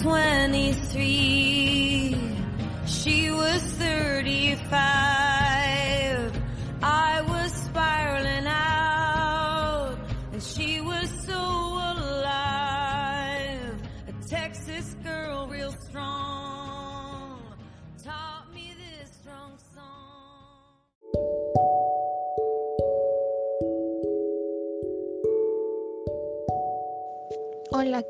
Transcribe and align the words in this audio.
23. 0.00 2.16
She 2.86 3.30
was 3.30 3.71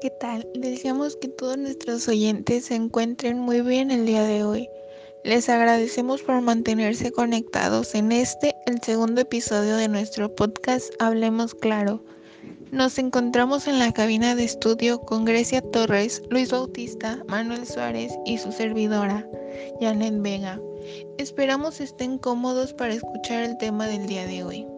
¿qué 0.01 0.11
tal? 0.11 0.49
Deseamos 0.55 1.17
que 1.17 1.29
todos 1.29 1.59
nuestros 1.59 2.09
oyentes 2.09 2.67
se 2.67 2.75
encuentren 2.75 3.39
muy 3.39 3.61
bien 3.61 3.91
el 3.91 4.07
día 4.07 4.23
de 4.23 4.45
hoy. 4.45 4.69
Les 5.25 5.49
agradecemos 5.49 6.23
por 6.23 6.41
mantenerse 6.41 7.11
conectados 7.13 7.95
en 7.95 8.13
este, 8.13 8.55
el 8.67 8.81
segundo 8.83 9.21
episodio 9.21 9.77
de 9.77 9.89
nuestro 9.89 10.35
podcast 10.35 10.93
Hablemos 11.01 11.55
Claro. 11.55 12.03
Nos 12.71 12.99
encontramos 12.99 13.69
en 13.69 13.79
la 13.79 13.93
cabina 13.93 14.35
de 14.35 14.45
estudio 14.45 15.01
con 15.01 15.25
Grecia 15.25 15.61
Torres, 15.61 16.23
Luis 16.31 16.51
Bautista, 16.51 17.23
Manuel 17.29 17.67
Suárez 17.67 18.13
y 18.25 18.39
su 18.39 18.51
servidora, 18.51 19.29
Janet 19.81 20.21
Vega. 20.21 20.61
Esperamos 21.19 21.81
estén 21.81 22.19
cómodos 22.19 22.73
para 22.73 22.95
escuchar 22.95 23.45
el 23.45 23.57
tema 23.59 23.87
del 23.87 24.07
día 24.07 24.27
de 24.27 24.43
hoy. 24.43 24.72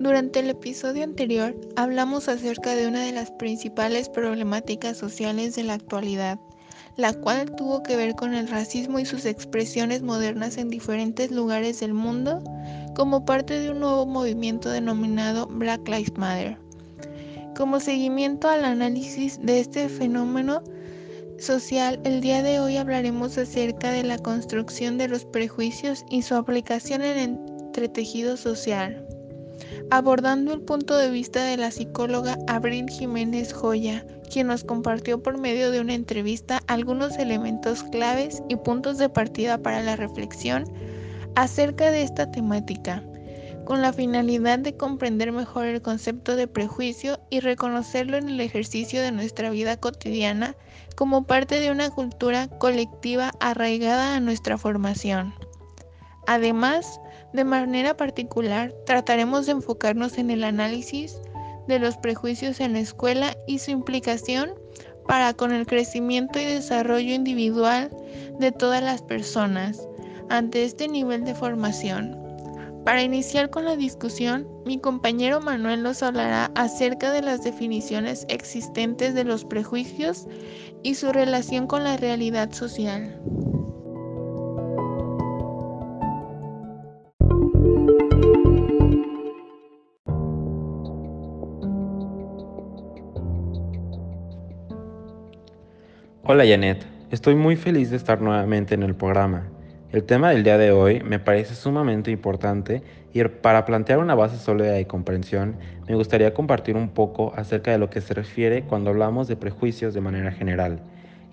Durante 0.00 0.40
el 0.40 0.50
episodio 0.50 1.04
anterior 1.04 1.54
hablamos 1.76 2.28
acerca 2.28 2.74
de 2.74 2.88
una 2.88 3.04
de 3.04 3.12
las 3.12 3.30
principales 3.30 4.08
problemáticas 4.08 4.96
sociales 4.96 5.54
de 5.54 5.62
la 5.62 5.74
actualidad, 5.74 6.40
la 6.96 7.12
cual 7.14 7.54
tuvo 7.54 7.84
que 7.84 7.94
ver 7.96 8.16
con 8.16 8.34
el 8.34 8.48
racismo 8.48 8.98
y 8.98 9.06
sus 9.06 9.24
expresiones 9.24 10.02
modernas 10.02 10.58
en 10.58 10.68
diferentes 10.68 11.30
lugares 11.30 11.78
del 11.78 11.94
mundo 11.94 12.42
como 12.96 13.24
parte 13.24 13.60
de 13.60 13.70
un 13.70 13.80
nuevo 13.80 14.04
movimiento 14.04 14.68
denominado 14.68 15.46
Black 15.46 15.88
Lives 15.88 16.18
Matter. 16.18 16.58
Como 17.56 17.78
seguimiento 17.78 18.48
al 18.48 18.64
análisis 18.64 19.38
de 19.40 19.60
este 19.60 19.88
fenómeno 19.88 20.60
social, 21.38 22.00
el 22.04 22.20
día 22.20 22.42
de 22.42 22.58
hoy 22.58 22.78
hablaremos 22.78 23.38
acerca 23.38 23.92
de 23.92 24.02
la 24.02 24.18
construcción 24.18 24.98
de 24.98 25.06
los 25.06 25.24
prejuicios 25.24 26.04
y 26.10 26.22
su 26.22 26.34
aplicación 26.34 27.02
en 27.02 27.16
el 27.16 27.38
entretejido 27.66 28.36
social 28.36 29.03
abordando 29.90 30.52
el 30.52 30.60
punto 30.60 30.96
de 30.96 31.10
vista 31.10 31.44
de 31.44 31.56
la 31.56 31.70
psicóloga 31.70 32.38
Abril 32.46 32.88
Jiménez 32.88 33.52
Joya, 33.52 34.06
quien 34.30 34.48
nos 34.48 34.64
compartió 34.64 35.22
por 35.22 35.38
medio 35.38 35.70
de 35.70 35.80
una 35.80 35.94
entrevista 35.94 36.60
algunos 36.66 37.18
elementos 37.18 37.82
claves 37.84 38.42
y 38.48 38.56
puntos 38.56 38.98
de 38.98 39.08
partida 39.08 39.58
para 39.58 39.82
la 39.82 39.96
reflexión 39.96 40.64
acerca 41.36 41.90
de 41.90 42.02
esta 42.02 42.30
temática, 42.30 43.02
con 43.64 43.82
la 43.82 43.92
finalidad 43.92 44.58
de 44.58 44.76
comprender 44.76 45.32
mejor 45.32 45.66
el 45.66 45.82
concepto 45.82 46.36
de 46.36 46.48
prejuicio 46.48 47.18
y 47.30 47.40
reconocerlo 47.40 48.16
en 48.16 48.28
el 48.28 48.40
ejercicio 48.40 49.02
de 49.02 49.12
nuestra 49.12 49.50
vida 49.50 49.76
cotidiana 49.76 50.56
como 50.96 51.24
parte 51.24 51.60
de 51.60 51.70
una 51.70 51.90
cultura 51.90 52.48
colectiva 52.48 53.32
arraigada 53.40 54.16
a 54.16 54.20
nuestra 54.20 54.58
formación. 54.58 55.34
Además, 56.26 57.00
de 57.34 57.44
manera 57.44 57.96
particular, 57.96 58.72
trataremos 58.86 59.46
de 59.46 59.52
enfocarnos 59.52 60.18
en 60.18 60.30
el 60.30 60.44
análisis 60.44 61.20
de 61.66 61.80
los 61.80 61.96
prejuicios 61.96 62.60
en 62.60 62.74
la 62.74 62.78
escuela 62.78 63.36
y 63.48 63.58
su 63.58 63.72
implicación 63.72 64.52
para 65.08 65.34
con 65.34 65.52
el 65.52 65.66
crecimiento 65.66 66.38
y 66.38 66.44
desarrollo 66.44 67.12
individual 67.12 67.90
de 68.38 68.52
todas 68.52 68.82
las 68.82 69.02
personas 69.02 69.86
ante 70.30 70.64
este 70.64 70.86
nivel 70.86 71.24
de 71.24 71.34
formación. 71.34 72.16
Para 72.84 73.02
iniciar 73.02 73.50
con 73.50 73.64
la 73.64 73.76
discusión, 73.76 74.46
mi 74.64 74.78
compañero 74.78 75.40
Manuel 75.40 75.82
nos 75.82 76.04
hablará 76.04 76.52
acerca 76.54 77.10
de 77.12 77.22
las 77.22 77.42
definiciones 77.42 78.26
existentes 78.28 79.14
de 79.14 79.24
los 79.24 79.44
prejuicios 79.44 80.28
y 80.84 80.94
su 80.94 81.10
relación 81.10 81.66
con 81.66 81.82
la 81.82 81.96
realidad 81.96 82.52
social. 82.52 83.18
Hola 96.26 96.46
Janet, 96.46 96.86
estoy 97.10 97.34
muy 97.34 97.54
feliz 97.54 97.90
de 97.90 97.98
estar 97.98 98.22
nuevamente 98.22 98.74
en 98.74 98.82
el 98.82 98.94
programa. 98.94 99.46
El 99.92 100.04
tema 100.04 100.30
del 100.30 100.42
día 100.42 100.56
de 100.56 100.72
hoy 100.72 101.02
me 101.02 101.18
parece 101.18 101.54
sumamente 101.54 102.10
importante 102.10 102.82
y 103.12 103.22
para 103.24 103.66
plantear 103.66 103.98
una 103.98 104.14
base 104.14 104.38
sólida 104.38 104.72
de 104.72 104.86
comprensión 104.86 105.56
me 105.86 105.94
gustaría 105.94 106.32
compartir 106.32 106.76
un 106.76 106.88
poco 106.88 107.34
acerca 107.36 107.72
de 107.72 107.78
lo 107.78 107.90
que 107.90 108.00
se 108.00 108.14
refiere 108.14 108.62
cuando 108.62 108.88
hablamos 108.88 109.28
de 109.28 109.36
prejuicios 109.36 109.92
de 109.92 110.00
manera 110.00 110.32
general. 110.32 110.80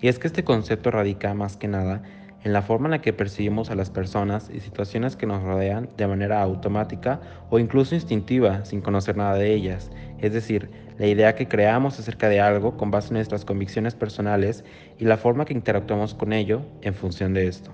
Y 0.02 0.08
es 0.08 0.18
que 0.18 0.26
este 0.26 0.44
concepto 0.44 0.90
radica 0.90 1.32
más 1.32 1.56
que 1.56 1.68
nada 1.68 2.02
en 2.44 2.52
la 2.52 2.62
forma 2.62 2.88
en 2.88 2.92
la 2.92 3.00
que 3.00 3.12
percibimos 3.12 3.70
a 3.70 3.74
las 3.74 3.90
personas 3.90 4.50
y 4.52 4.60
situaciones 4.60 5.16
que 5.16 5.26
nos 5.26 5.42
rodean 5.42 5.88
de 5.96 6.06
manera 6.06 6.42
automática 6.42 7.20
o 7.50 7.58
incluso 7.58 7.94
instintiva 7.94 8.64
sin 8.64 8.80
conocer 8.80 9.16
nada 9.16 9.34
de 9.34 9.52
ellas, 9.52 9.90
es 10.18 10.32
decir, 10.32 10.70
la 10.98 11.06
idea 11.06 11.34
que 11.34 11.48
creamos 11.48 11.98
acerca 11.98 12.28
de 12.28 12.40
algo 12.40 12.76
con 12.76 12.90
base 12.90 13.08
en 13.08 13.14
nuestras 13.14 13.44
convicciones 13.44 13.94
personales 13.94 14.64
y 14.98 15.04
la 15.04 15.16
forma 15.16 15.44
que 15.44 15.54
interactuamos 15.54 16.14
con 16.14 16.32
ello 16.32 16.62
en 16.82 16.94
función 16.94 17.34
de 17.34 17.46
esto. 17.46 17.72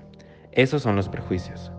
Esos 0.52 0.82
son 0.82 0.96
los 0.96 1.08
prejuicios. 1.08 1.72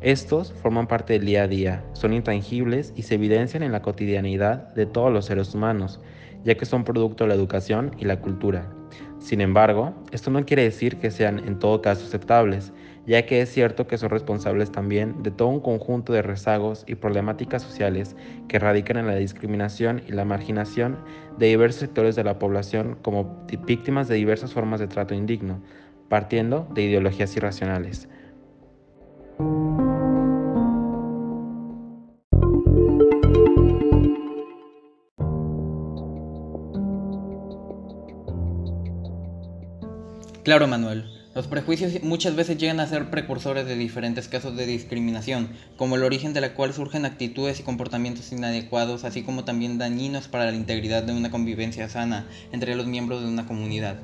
Estos 0.00 0.52
forman 0.52 0.86
parte 0.86 1.14
del 1.14 1.26
día 1.26 1.42
a 1.42 1.48
día, 1.48 1.84
son 1.92 2.12
intangibles 2.12 2.92
y 2.94 3.02
se 3.02 3.16
evidencian 3.16 3.64
en 3.64 3.72
la 3.72 3.82
cotidianidad 3.82 4.72
de 4.74 4.86
todos 4.86 5.12
los 5.12 5.26
seres 5.26 5.54
humanos, 5.54 6.00
ya 6.48 6.54
que 6.54 6.64
son 6.64 6.82
producto 6.82 7.24
de 7.24 7.28
la 7.28 7.34
educación 7.34 7.94
y 7.98 8.06
la 8.06 8.22
cultura. 8.22 8.66
Sin 9.18 9.42
embargo, 9.42 9.92
esto 10.12 10.30
no 10.30 10.46
quiere 10.46 10.62
decir 10.62 10.96
que 10.96 11.10
sean 11.10 11.40
en 11.40 11.58
todo 11.58 11.82
caso 11.82 12.06
aceptables, 12.06 12.72
ya 13.06 13.26
que 13.26 13.42
es 13.42 13.50
cierto 13.50 13.86
que 13.86 13.98
son 13.98 14.08
responsables 14.08 14.72
también 14.72 15.22
de 15.22 15.30
todo 15.30 15.48
un 15.48 15.60
conjunto 15.60 16.14
de 16.14 16.22
rezagos 16.22 16.84
y 16.86 16.94
problemáticas 16.94 17.60
sociales 17.60 18.16
que 18.48 18.58
radican 18.58 18.96
en 18.96 19.08
la 19.08 19.16
discriminación 19.16 20.00
y 20.08 20.12
la 20.12 20.24
marginación 20.24 20.96
de 21.36 21.48
diversos 21.48 21.80
sectores 21.80 22.16
de 22.16 22.24
la 22.24 22.38
población 22.38 22.96
como 23.02 23.44
víctimas 23.66 24.08
de 24.08 24.14
diversas 24.14 24.54
formas 24.54 24.80
de 24.80 24.88
trato 24.88 25.14
indigno, 25.14 25.60
partiendo 26.08 26.66
de 26.72 26.84
ideologías 26.84 27.36
irracionales. 27.36 28.08
Claro, 40.48 40.66
Manuel. 40.66 41.04
Los 41.34 41.46
prejuicios 41.46 42.02
muchas 42.02 42.34
veces 42.34 42.56
llegan 42.56 42.80
a 42.80 42.86
ser 42.86 43.10
precursores 43.10 43.66
de 43.66 43.76
diferentes 43.76 44.28
casos 44.28 44.56
de 44.56 44.64
discriminación, 44.64 45.50
como 45.76 45.96
el 45.96 46.04
origen 46.04 46.32
de 46.32 46.40
la 46.40 46.54
cual 46.54 46.72
surgen 46.72 47.04
actitudes 47.04 47.60
y 47.60 47.64
comportamientos 47.64 48.32
inadecuados, 48.32 49.04
así 49.04 49.20
como 49.20 49.44
también 49.44 49.76
dañinos 49.76 50.26
para 50.26 50.46
la 50.46 50.56
integridad 50.56 51.02
de 51.02 51.12
una 51.12 51.30
convivencia 51.30 51.90
sana 51.90 52.26
entre 52.50 52.76
los 52.76 52.86
miembros 52.86 53.20
de 53.20 53.28
una 53.28 53.46
comunidad. 53.46 53.98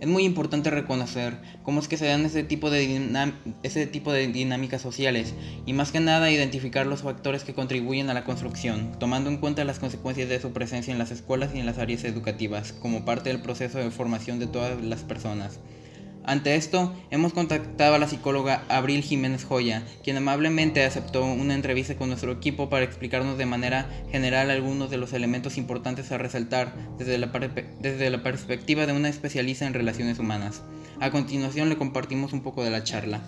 Es 0.00 0.08
muy 0.08 0.24
importante 0.24 0.70
reconocer 0.70 1.38
cómo 1.62 1.78
es 1.78 1.86
que 1.86 1.96
se 1.96 2.06
dan 2.06 2.26
ese 2.26 2.42
tipo, 2.42 2.68
de 2.68 3.32
ese 3.62 3.86
tipo 3.86 4.12
de 4.12 4.26
dinámicas 4.26 4.82
sociales 4.82 5.34
y 5.66 5.72
más 5.72 5.92
que 5.92 6.00
nada 6.00 6.32
identificar 6.32 6.86
los 6.86 7.02
factores 7.02 7.44
que 7.44 7.54
contribuyen 7.54 8.10
a 8.10 8.14
la 8.14 8.24
construcción, 8.24 8.98
tomando 8.98 9.30
en 9.30 9.38
cuenta 9.38 9.64
las 9.64 9.78
consecuencias 9.78 10.28
de 10.28 10.40
su 10.40 10.52
presencia 10.52 10.92
en 10.92 10.98
las 10.98 11.12
escuelas 11.12 11.52
y 11.54 11.60
en 11.60 11.66
las 11.66 11.78
áreas 11.78 12.02
educativas, 12.02 12.72
como 12.72 13.04
parte 13.04 13.30
del 13.30 13.40
proceso 13.40 13.78
de 13.78 13.90
formación 13.92 14.40
de 14.40 14.48
todas 14.48 14.82
las 14.82 15.04
personas. 15.04 15.60
Ante 16.26 16.56
esto, 16.56 16.92
hemos 17.12 17.32
contactado 17.32 17.94
a 17.94 18.00
la 18.00 18.08
psicóloga 18.08 18.64
Abril 18.68 19.00
Jiménez 19.02 19.44
Joya, 19.44 19.84
quien 20.02 20.16
amablemente 20.16 20.84
aceptó 20.84 21.24
una 21.24 21.54
entrevista 21.54 21.94
con 21.94 22.08
nuestro 22.08 22.32
equipo 22.32 22.68
para 22.68 22.84
explicarnos 22.84 23.38
de 23.38 23.46
manera 23.46 23.88
general 24.10 24.50
algunos 24.50 24.90
de 24.90 24.96
los 24.96 25.12
elementos 25.12 25.56
importantes 25.56 26.10
a 26.10 26.18
resaltar 26.18 26.74
desde 26.98 27.18
la, 27.18 28.22
perspectiva 28.24 28.86
de 28.86 28.92
una 28.92 29.08
especialista 29.08 29.68
en 29.68 29.74
relaciones 29.74 30.18
humanas. 30.18 30.62
A 31.00 31.12
continuación 31.12 31.68
le 31.68 31.78
compartimos 31.78 32.32
un 32.32 32.42
poco 32.42 32.64
de 32.64 32.70
la 32.70 32.82
charla. 32.82 33.22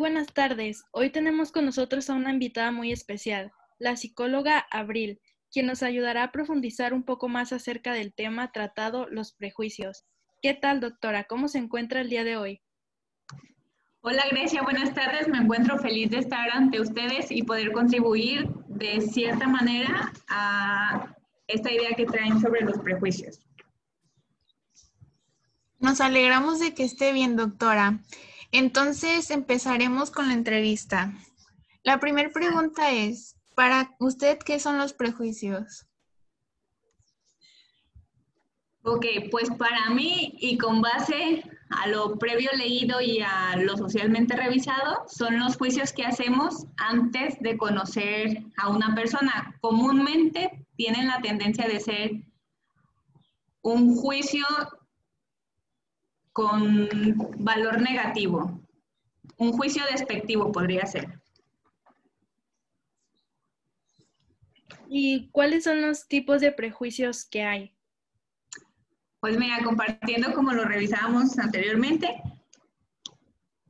Buenas 0.00 0.28
tardes. 0.28 0.84
Hoy 0.92 1.10
tenemos 1.10 1.52
con 1.52 1.66
nosotros 1.66 2.08
a 2.08 2.14
una 2.14 2.32
invitada 2.32 2.72
muy 2.72 2.90
especial, 2.90 3.52
la 3.78 3.98
psicóloga 3.98 4.66
Abril, 4.70 5.20
quien 5.52 5.66
nos 5.66 5.82
ayudará 5.82 6.24
a 6.24 6.32
profundizar 6.32 6.94
un 6.94 7.02
poco 7.02 7.28
más 7.28 7.52
acerca 7.52 7.92
del 7.92 8.14
tema 8.14 8.50
tratado 8.50 9.06
los 9.10 9.34
prejuicios. 9.34 10.06
¿Qué 10.40 10.54
tal, 10.54 10.80
doctora? 10.80 11.24
¿Cómo 11.24 11.48
se 11.48 11.58
encuentra 11.58 12.00
el 12.00 12.08
día 12.08 12.24
de 12.24 12.38
hoy? 12.38 12.62
Hola 14.00 14.24
Grecia, 14.30 14.62
buenas 14.62 14.94
tardes. 14.94 15.28
Me 15.28 15.36
encuentro 15.36 15.76
feliz 15.76 16.10
de 16.10 16.20
estar 16.20 16.48
ante 16.50 16.80
ustedes 16.80 17.30
y 17.30 17.42
poder 17.42 17.70
contribuir 17.70 18.48
de 18.68 19.02
cierta 19.02 19.46
manera 19.48 20.14
a 20.30 21.14
esta 21.46 21.70
idea 21.70 21.90
que 21.94 22.06
traen 22.06 22.40
sobre 22.40 22.62
los 22.62 22.78
prejuicios. 22.78 23.40
Nos 25.78 26.00
alegramos 26.00 26.58
de 26.58 26.72
que 26.72 26.84
esté 26.84 27.12
bien, 27.12 27.36
doctora. 27.36 28.00
Entonces 28.52 29.30
empezaremos 29.30 30.10
con 30.10 30.28
la 30.28 30.34
entrevista. 30.34 31.12
La 31.82 32.00
primera 32.00 32.30
pregunta 32.30 32.90
es, 32.90 33.36
para 33.54 33.94
usted, 33.98 34.38
¿qué 34.38 34.58
son 34.58 34.78
los 34.78 34.92
prejuicios? 34.92 35.86
Ok, 38.82 39.04
pues 39.30 39.50
para 39.50 39.90
mí 39.90 40.34
y 40.38 40.56
con 40.56 40.80
base 40.80 41.44
a 41.68 41.86
lo 41.86 42.18
previo 42.18 42.50
leído 42.56 43.00
y 43.00 43.20
a 43.20 43.56
lo 43.56 43.76
socialmente 43.76 44.34
revisado, 44.34 45.04
son 45.06 45.38
los 45.38 45.56
juicios 45.56 45.92
que 45.92 46.04
hacemos 46.04 46.66
antes 46.76 47.38
de 47.40 47.58
conocer 47.58 48.42
a 48.56 48.70
una 48.70 48.94
persona. 48.94 49.54
Comúnmente 49.60 50.66
tienen 50.76 51.08
la 51.08 51.20
tendencia 51.20 51.68
de 51.68 51.78
ser 51.78 52.10
un 53.62 53.94
juicio 53.96 54.46
con 56.32 56.88
valor 57.38 57.80
negativo, 57.80 58.60
un 59.36 59.52
juicio 59.52 59.82
despectivo 59.90 60.52
podría 60.52 60.86
ser. 60.86 61.20
¿Y 64.88 65.28
cuáles 65.30 65.64
son 65.64 65.82
los 65.82 66.08
tipos 66.08 66.40
de 66.40 66.52
prejuicios 66.52 67.24
que 67.24 67.42
hay? 67.42 67.72
Pues 69.20 69.38
mira, 69.38 69.62
compartiendo 69.62 70.32
como 70.34 70.52
lo 70.52 70.64
revisábamos 70.64 71.38
anteriormente, 71.38 72.22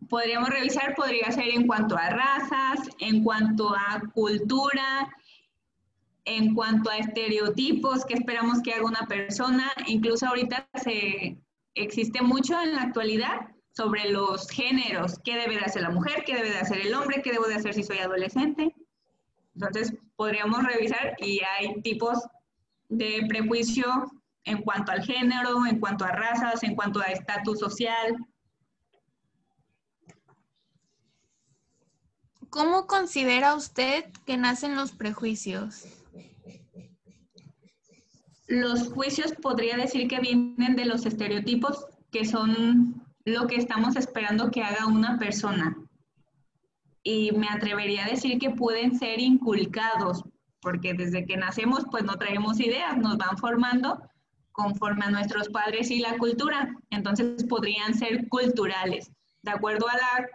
podríamos 0.08 0.48
revisar, 0.48 0.94
podría 0.94 1.30
ser 1.30 1.48
en 1.48 1.66
cuanto 1.66 1.96
a 1.96 2.08
razas, 2.10 2.88
en 2.98 3.22
cuanto 3.22 3.74
a 3.74 4.02
cultura, 4.14 5.10
en 6.24 6.54
cuanto 6.54 6.90
a 6.90 6.98
estereotipos 6.98 8.04
que 8.04 8.14
esperamos 8.14 8.62
que 8.62 8.72
haga 8.72 8.84
una 8.84 9.06
persona. 9.06 9.72
Incluso 9.86 10.26
ahorita 10.26 10.68
se 10.82 11.38
existe 11.82 12.22
mucho 12.22 12.60
en 12.60 12.74
la 12.74 12.82
actualidad 12.82 13.50
sobre 13.72 14.10
los 14.10 14.48
géneros, 14.50 15.18
qué 15.24 15.36
debe 15.36 15.54
de 15.54 15.64
hacer 15.64 15.82
la 15.82 15.90
mujer, 15.90 16.24
qué 16.24 16.34
debe 16.34 16.50
de 16.50 16.58
hacer 16.58 16.80
el 16.80 16.94
hombre, 16.94 17.22
qué 17.22 17.32
debo 17.32 17.46
de 17.46 17.54
hacer 17.54 17.74
si 17.74 17.82
soy 17.82 17.98
adolescente. 17.98 18.74
Entonces, 19.54 19.94
podríamos 20.16 20.62
revisar 20.64 21.14
y 21.18 21.40
hay 21.40 21.80
tipos 21.82 22.18
de 22.88 23.24
prejuicio 23.28 23.86
en 24.44 24.62
cuanto 24.62 24.92
al 24.92 25.02
género, 25.02 25.66
en 25.66 25.78
cuanto 25.80 26.04
a 26.04 26.12
razas, 26.12 26.62
en 26.62 26.74
cuanto 26.74 27.00
a 27.00 27.06
estatus 27.06 27.58
social. 27.58 28.16
¿Cómo 32.48 32.86
considera 32.86 33.54
usted 33.54 34.10
que 34.26 34.36
nacen 34.36 34.74
los 34.74 34.90
prejuicios? 34.90 35.99
Los 38.50 38.92
juicios 38.92 39.32
podría 39.40 39.76
decir 39.76 40.08
que 40.08 40.18
vienen 40.18 40.74
de 40.74 40.84
los 40.84 41.06
estereotipos, 41.06 41.86
que 42.10 42.24
son 42.24 43.00
lo 43.24 43.46
que 43.46 43.54
estamos 43.54 43.94
esperando 43.94 44.50
que 44.50 44.64
haga 44.64 44.86
una 44.86 45.20
persona. 45.20 45.76
Y 47.04 47.30
me 47.30 47.48
atrevería 47.48 48.04
a 48.04 48.10
decir 48.10 48.40
que 48.40 48.50
pueden 48.50 48.98
ser 48.98 49.20
inculcados, 49.20 50.24
porque 50.60 50.94
desde 50.94 51.26
que 51.26 51.36
nacemos 51.36 51.84
pues 51.92 52.02
no 52.02 52.16
traemos 52.16 52.58
ideas, 52.58 52.96
nos 52.96 53.18
van 53.18 53.38
formando 53.38 54.02
conforme 54.50 55.04
a 55.04 55.10
nuestros 55.10 55.48
padres 55.50 55.88
y 55.92 56.00
la 56.00 56.18
cultura. 56.18 56.74
Entonces 56.90 57.44
podrían 57.44 57.94
ser 57.94 58.26
culturales, 58.28 59.12
de 59.42 59.52
acuerdo 59.52 59.88
a 59.88 59.94
la, 59.94 60.28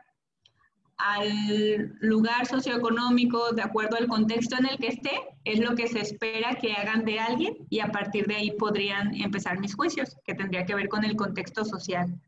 al 0.98 1.98
lugar 2.00 2.46
socioeconómico, 2.46 3.52
de 3.52 3.62
acuerdo 3.62 3.98
al 3.98 4.08
contexto 4.08 4.58
en 4.58 4.68
el 4.68 4.78
que 4.78 4.88
esté, 4.88 5.12
es 5.44 5.60
lo 5.60 5.76
que 5.76 5.88
se 5.88 6.00
espera 6.00 6.56
que 6.56 6.74
hagan 6.74 7.04
de 7.04 7.20
alguien 7.20 7.58
y 7.70 7.80
a 7.80 7.92
partir 7.92 8.28
de 8.28 8.36
ahí 8.36 8.52
podrían 8.52 9.14
empezar 9.16 9.60
mis 9.60 9.76
juicios, 9.76 10.18
que 10.24 10.36
tendría 10.36 10.66
que 10.66 10.76
ver 10.76 10.88
con 10.88 11.04
el 11.04 11.16
contexto 11.16 11.66
social. 11.66 12.20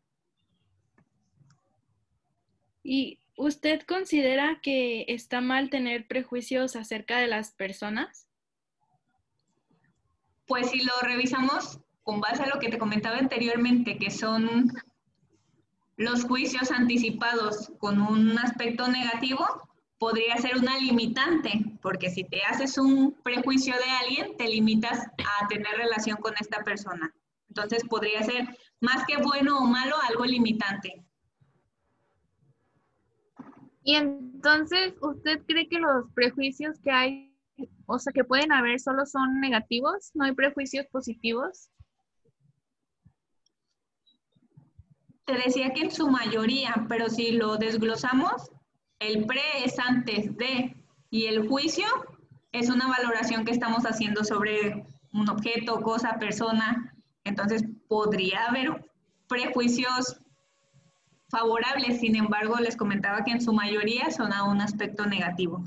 ¿Y 2.83 3.19
usted 3.37 3.81
considera 3.81 4.59
que 4.61 5.05
está 5.07 5.41
mal 5.41 5.69
tener 5.69 6.07
prejuicios 6.07 6.75
acerca 6.75 7.17
de 7.19 7.27
las 7.27 7.51
personas? 7.51 8.27
Pues 10.45 10.69
si 10.69 10.83
lo 10.83 10.93
revisamos 11.01 11.79
con 12.03 12.21
base 12.21 12.43
a 12.43 12.47
lo 12.47 12.59
que 12.59 12.69
te 12.69 12.77
comentaba 12.77 13.17
anteriormente, 13.17 13.97
que 13.97 14.09
son 14.09 14.71
los 15.97 16.23
juicios 16.23 16.71
anticipados 16.71 17.71
con 17.79 17.99
un 17.99 18.37
aspecto 18.37 18.87
negativo, 18.87 19.45
podría 19.97 20.37
ser 20.37 20.57
una 20.57 20.77
limitante, 20.77 21.65
porque 21.81 22.09
si 22.09 22.23
te 22.23 22.43
haces 22.43 22.77
un 22.77 23.13
prejuicio 23.23 23.73
de 23.75 23.89
alguien, 24.05 24.37
te 24.37 24.47
limitas 24.47 25.07
a 25.07 25.47
tener 25.47 25.75
relación 25.75 26.17
con 26.17 26.35
esta 26.39 26.63
persona. 26.63 27.13
Entonces 27.49 27.83
podría 27.89 28.21
ser 28.21 28.47
más 28.79 29.05
que 29.07 29.17
bueno 29.17 29.57
o 29.57 29.65
malo, 29.65 29.95
algo 30.07 30.23
limitante. 30.25 31.03
Y 33.83 33.95
entonces, 33.95 34.93
¿usted 35.01 35.41
cree 35.47 35.67
que 35.67 35.79
los 35.79 36.11
prejuicios 36.13 36.77
que 36.79 36.91
hay, 36.91 37.33
o 37.87 37.97
sea, 37.97 38.13
que 38.13 38.23
pueden 38.23 38.51
haber, 38.51 38.79
solo 38.79 39.05
son 39.07 39.39
negativos? 39.39 40.11
¿No 40.13 40.25
hay 40.25 40.33
prejuicios 40.33 40.85
positivos? 40.91 41.71
Te 45.27 45.33
decía 45.33 45.73
que 45.73 45.81
en 45.81 45.91
su 45.91 46.09
mayoría, 46.09 46.85
pero 46.87 47.09
si 47.09 47.31
lo 47.31 47.57
desglosamos, 47.57 48.49
el 48.99 49.25
pre 49.25 49.41
es 49.65 49.77
antes 49.77 50.35
de 50.37 50.73
y 51.09 51.25
el 51.25 51.47
juicio 51.49 51.85
es 52.53 52.69
una 52.69 52.87
valoración 52.87 53.43
que 53.43 53.51
estamos 53.51 53.83
haciendo 53.83 54.23
sobre 54.23 54.85
un 55.11 55.29
objeto, 55.29 55.81
cosa, 55.81 56.17
persona. 56.17 56.95
Entonces 57.25 57.63
podría 57.89 58.45
haber 58.45 58.89
prejuicios 59.27 60.17
favorables, 61.29 61.99
sin 61.99 62.15
embargo 62.15 62.55
les 62.57 62.77
comentaba 62.77 63.25
que 63.25 63.31
en 63.31 63.41
su 63.41 63.51
mayoría 63.51 64.09
son 64.11 64.31
un 64.47 64.61
aspecto 64.61 65.05
negativo. 65.05 65.61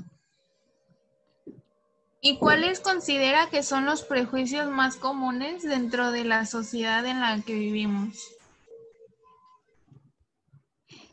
¿Y 2.19 2.37
cuáles 2.37 2.79
considera 2.79 3.47
que 3.51 3.61
son 3.61 3.85
los 3.85 4.01
prejuicios 4.03 4.71
más 4.71 4.95
comunes 4.95 5.61
dentro 5.61 6.11
de 6.11 6.23
la 6.23 6.47
sociedad 6.47 7.05
en 7.05 7.19
la 7.19 7.39
que 7.41 7.53
vivimos? 7.53 8.40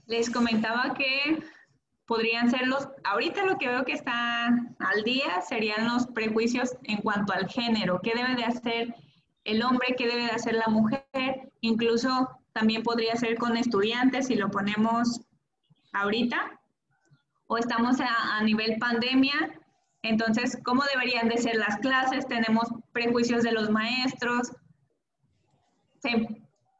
Les 0.08 0.30
comentaba 0.30 0.94
que 0.94 1.38
podrían 2.06 2.50
ser 2.50 2.66
los, 2.66 2.88
ahorita 3.04 3.44
lo 3.44 3.58
que 3.58 3.68
veo 3.68 3.84
que 3.84 3.92
está 3.92 4.46
al 4.78 5.04
día 5.04 5.42
serían 5.42 5.86
los 5.86 6.06
prejuicios 6.06 6.76
en 6.84 7.02
cuanto 7.02 7.34
al 7.34 7.48
género, 7.48 8.00
qué 8.02 8.14
debe 8.14 8.34
de 8.34 8.44
hacer 8.44 8.94
el 9.44 9.62
hombre, 9.62 9.94
qué 9.96 10.06
debe 10.06 10.24
de 10.24 10.30
hacer 10.30 10.54
la 10.54 10.68
mujer, 10.68 11.52
incluso 11.60 12.28
también 12.54 12.82
podría 12.82 13.14
ser 13.16 13.36
con 13.36 13.56
estudiantes 13.56 14.28
si 14.28 14.36
lo 14.36 14.50
ponemos 14.50 15.20
ahorita, 15.92 16.58
o 17.46 17.58
estamos 17.58 17.98
a, 18.00 18.42
nivel 18.42 18.78
pandemia, 18.78 19.60
entonces, 20.02 20.58
¿cómo 20.64 20.82
deberían 20.94 21.28
de 21.28 21.36
ser 21.36 21.56
las 21.56 21.76
clases? 21.78 22.26
Tenemos 22.26 22.68
prejuicios 22.92 23.42
de 23.42 23.52
los 23.52 23.68
maestros, 23.68 24.52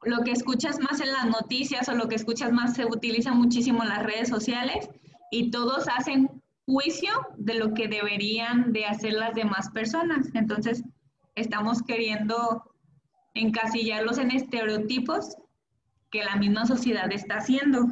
lo 0.03 0.23
que 0.23 0.33
escuchas 0.33 0.79
más 0.81 1.01
en 1.01 1.13
las 1.13 1.27
noticias 1.27 1.89
o 1.89 1.95
lo 1.95 2.09
que 2.09 2.15
escuchas 2.15 2.53
más 2.53 2.75
se 2.75 2.87
utiliza 2.87 3.33
muchísimo 3.33 3.83
en 3.83 3.89
las 3.89 4.03
redes 4.05 4.29
sociales 4.29 4.89
y 5.31 5.51
todos 5.51 5.89
hacen 5.89 6.43
juicio 6.67 7.11
de 7.37 7.55
lo 7.55 7.75
que 7.75 7.89
deberían 7.89 8.73
de 8.73 8.87
hacer 8.87 9.15
las 9.15 9.35
demás 9.35 9.71
personas. 9.71 10.29
Entonces, 10.35 10.85
estamos 11.35 11.83
queriendo 11.83 12.75
encasillarlos 13.35 14.19
en 14.19 14.31
estereotipos 14.31 15.37
que 16.11 16.25
la 16.25 16.37
misma 16.37 16.67
sociedad 16.67 17.11
está 17.13 17.37
haciendo. 17.37 17.87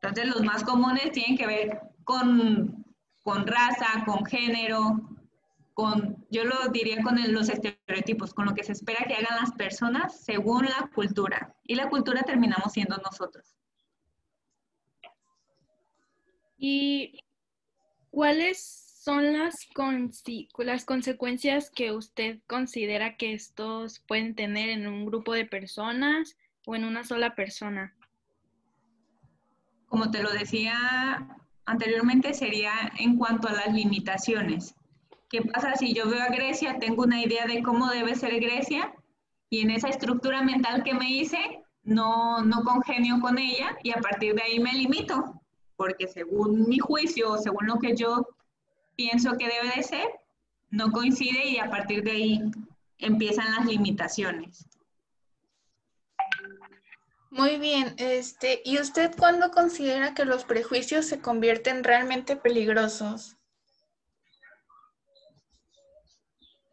Entonces, 0.00 0.34
los 0.34 0.42
más 0.42 0.64
comunes 0.64 1.12
tienen 1.12 1.36
que 1.36 1.46
ver 1.46 1.80
con, 2.04 2.84
con 3.22 3.46
raza, 3.46 4.04
con 4.06 4.24
género, 4.24 5.11
con, 5.82 6.24
yo 6.30 6.44
lo 6.44 6.68
diría 6.68 7.02
con 7.02 7.18
los 7.32 7.48
estereotipos, 7.48 8.32
con 8.32 8.46
lo 8.46 8.54
que 8.54 8.62
se 8.62 8.70
espera 8.70 9.04
que 9.04 9.14
hagan 9.14 9.40
las 9.40 9.50
personas 9.50 10.24
según 10.24 10.66
la 10.66 10.88
cultura. 10.94 11.56
Y 11.64 11.74
la 11.74 11.88
cultura 11.88 12.22
terminamos 12.22 12.72
siendo 12.72 12.96
nosotros. 12.98 13.56
¿Y 16.56 17.18
cuáles 18.10 18.60
son 19.00 19.36
las, 19.36 19.66
las 20.58 20.84
consecuencias 20.84 21.68
que 21.68 21.90
usted 21.90 22.38
considera 22.46 23.16
que 23.16 23.32
estos 23.32 23.98
pueden 24.06 24.36
tener 24.36 24.68
en 24.68 24.86
un 24.86 25.04
grupo 25.04 25.32
de 25.32 25.46
personas 25.46 26.36
o 26.64 26.76
en 26.76 26.84
una 26.84 27.02
sola 27.02 27.34
persona? 27.34 27.96
Como 29.86 30.12
te 30.12 30.22
lo 30.22 30.30
decía 30.30 31.26
anteriormente, 31.64 32.34
sería 32.34 32.72
en 33.00 33.18
cuanto 33.18 33.48
a 33.48 33.52
las 33.52 33.74
limitaciones. 33.74 34.76
¿Qué 35.32 35.40
pasa 35.40 35.74
si 35.76 35.94
yo 35.94 36.10
veo 36.10 36.22
a 36.22 36.28
Grecia, 36.28 36.78
tengo 36.78 37.04
una 37.04 37.22
idea 37.22 37.46
de 37.46 37.62
cómo 37.62 37.88
debe 37.88 38.14
ser 38.14 38.38
Grecia 38.38 38.92
y 39.48 39.62
en 39.62 39.70
esa 39.70 39.88
estructura 39.88 40.42
mental 40.42 40.84
que 40.84 40.92
me 40.92 41.10
hice, 41.10 41.64
no, 41.84 42.44
no 42.44 42.62
congenio 42.64 43.18
con 43.18 43.38
ella 43.38 43.78
y 43.82 43.92
a 43.92 44.00
partir 44.02 44.34
de 44.34 44.42
ahí 44.42 44.60
me 44.60 44.74
limito, 44.74 45.40
porque 45.74 46.06
según 46.06 46.68
mi 46.68 46.78
juicio, 46.78 47.38
según 47.38 47.66
lo 47.66 47.78
que 47.78 47.96
yo 47.96 48.28
pienso 48.94 49.38
que 49.38 49.48
debe 49.48 49.74
de 49.74 49.82
ser, 49.82 50.06
no 50.68 50.92
coincide 50.92 51.48
y 51.48 51.56
a 51.56 51.70
partir 51.70 52.02
de 52.02 52.10
ahí 52.10 52.40
empiezan 52.98 53.54
las 53.54 53.64
limitaciones. 53.64 54.66
Muy 57.30 57.56
bien, 57.56 57.94
este, 57.96 58.60
¿y 58.66 58.78
usted 58.78 59.16
cuándo 59.16 59.50
considera 59.50 60.12
que 60.12 60.26
los 60.26 60.44
prejuicios 60.44 61.06
se 61.06 61.22
convierten 61.22 61.84
realmente 61.84 62.36
peligrosos? 62.36 63.38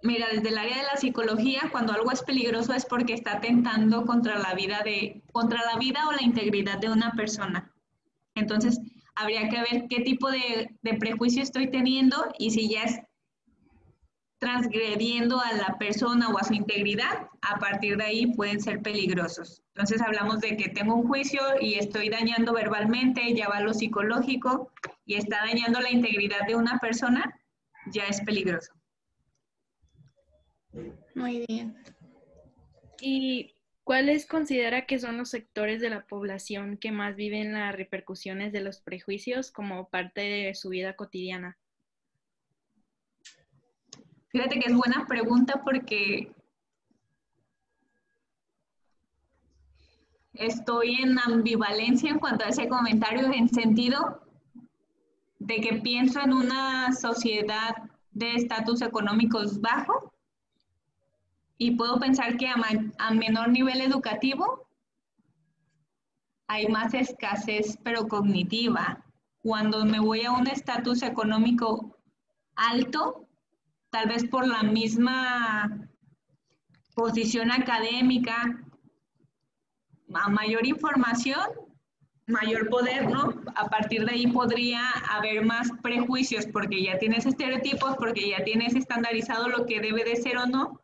Mira, 0.02 0.28
desde 0.32 0.50
el 0.50 0.58
área 0.58 0.78
de 0.78 0.84
la 0.84 0.98
psicología, 0.98 1.70
cuando 1.72 1.92
algo 1.92 2.12
es 2.12 2.22
peligroso 2.22 2.74
es 2.74 2.86
porque 2.86 3.14
está 3.14 3.34
atentando 3.34 4.06
contra 4.06 4.40
la 4.40 4.54
vida 4.54 4.82
de, 4.84 5.22
contra 5.34 5.62
la 5.66 5.78
vida 5.78 6.08
o 6.08 6.14
la 6.14 6.24
integridad 6.24 6.78
de 6.78 6.90
una 6.90 7.12
persona. 7.12 7.74
Entonces, 8.36 8.80
habría 9.16 9.50
que 9.50 9.60
ver 9.60 9.88
qué 9.90 10.02
tipo 10.02 10.32
de, 10.32 10.74
de 10.82 10.94
prejuicio 10.94 11.44
estoy 11.44 11.70
teniendo 11.70 12.16
y 12.38 12.52
si 12.52 12.70
ya 12.70 12.84
es 12.84 13.02
transgrediendo 14.40 15.42
a 15.42 15.52
la 15.52 15.78
persona 15.78 16.30
o 16.30 16.40
a 16.40 16.44
su 16.44 16.54
integridad, 16.54 17.28
a 17.42 17.60
partir 17.60 17.98
de 17.98 18.06
ahí 18.06 18.26
pueden 18.28 18.62
ser 18.62 18.82
peligrosos. 18.82 19.62
Entonces 19.76 20.02
hablamos 20.02 20.40
de 20.40 20.56
que 20.56 20.70
tengo 20.70 20.96
un 20.96 21.08
juicio 21.08 21.42
y 21.60 21.74
estoy 21.76 22.10
dañando 22.10 22.54
verbalmente, 22.54 23.34
ya 23.34 23.50
va 23.50 23.60
lo 23.60 23.74
psicológico 23.74 24.72
y 25.06 25.16
está 25.16 25.40
dañando 25.46 25.82
la 25.82 25.92
integridad 25.92 26.48
de 26.48 26.56
una 26.56 26.80
persona, 26.80 27.38
ya 27.92 28.06
es 28.06 28.22
peligroso. 28.22 28.79
Muy 31.16 31.46
bien. 31.48 31.76
¿Y 33.02 33.56
cuáles 33.84 34.26
considera 34.26 34.86
que 34.86 35.00
son 35.00 35.18
los 35.18 35.30
sectores 35.30 35.82
de 35.82 35.90
la 35.90 36.06
población 36.06 36.78
que 36.78 36.92
más 36.92 37.16
viven 37.16 37.54
las 37.54 37.76
repercusiones 37.76 38.54
de 38.54 38.62
los 38.62 38.82
prejuicios 38.82 39.52
como 39.52 39.90
parte 39.90 40.22
de 40.22 40.56
su 40.56 40.70
vida 40.70 40.96
cotidiana? 40.96 41.58
Fíjate 44.30 44.60
que 44.60 44.70
es 44.70 44.76
buena 44.76 45.08
pregunta 45.08 45.62
porque 45.64 46.32
estoy 50.34 50.96
en 51.02 51.18
ambivalencia 51.18 52.12
en 52.12 52.20
cuanto 52.20 52.46
a 52.46 52.50
ese 52.50 52.68
comentario, 52.68 53.32
en 53.34 53.50
sentido 53.50 54.22
de 55.40 55.62
que 55.62 55.80
pienso 55.82 56.22
en 56.22 56.34
una 56.34 56.92
sociedad 56.92 57.76
de 58.12 58.36
estatus 58.36 58.82
económicos 58.82 59.60
bajo 59.62 60.14
y 61.62 61.72
puedo 61.72 62.00
pensar 62.00 62.38
que 62.38 62.48
a, 62.48 63.12
menor 63.12 63.50
nivel 63.50 63.82
educativo 63.82 64.66
hay 66.48 66.68
más 66.68 66.94
escasez, 66.94 67.78
pero 67.84 68.08
cognitiva. 68.08 69.06
Cuando 69.44 69.86
me 69.86 70.00
voy 70.00 70.24
a 70.24 70.32
un 70.32 70.48
estatus 70.48 71.04
económico 71.04 71.98
alto, 72.56 73.28
tal 73.90 74.08
vez 74.08 74.26
por 74.26 74.48
la 74.48 74.64
misma 74.64 75.90
posición 76.96 77.52
académica, 77.52 78.66
a 80.14 80.30
mayor 80.30 80.66
información, 80.66 81.46
mayor 82.26 82.70
poder, 82.70 83.10
¿no? 83.10 83.34
A 83.56 83.68
partir 83.68 84.06
de 84.06 84.14
ahí 84.14 84.28
podría 84.28 84.90
haber 85.10 85.46
más 85.46 85.70
prejuicios 85.84 86.48
porque 86.48 86.84
ya 86.84 86.98
tienes 87.00 87.26
estereotipos, 87.26 87.98
porque 87.98 88.30
ya 88.30 88.46
tienes 88.46 88.76
estandarizado 88.76 89.50
lo 89.50 89.66
que 89.66 89.82
debe 89.82 90.06
de 90.06 90.16
ser 90.16 90.38
o 90.38 90.46
no 90.46 90.79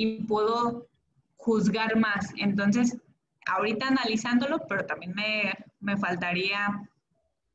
y 0.00 0.22
puedo 0.22 0.88
juzgar 1.36 1.94
más. 1.98 2.32
Entonces, 2.38 2.96
ahorita 3.46 3.88
analizándolo, 3.88 4.66
pero 4.66 4.86
también 4.86 5.12
me, 5.14 5.52
me 5.78 5.98
faltaría 5.98 6.88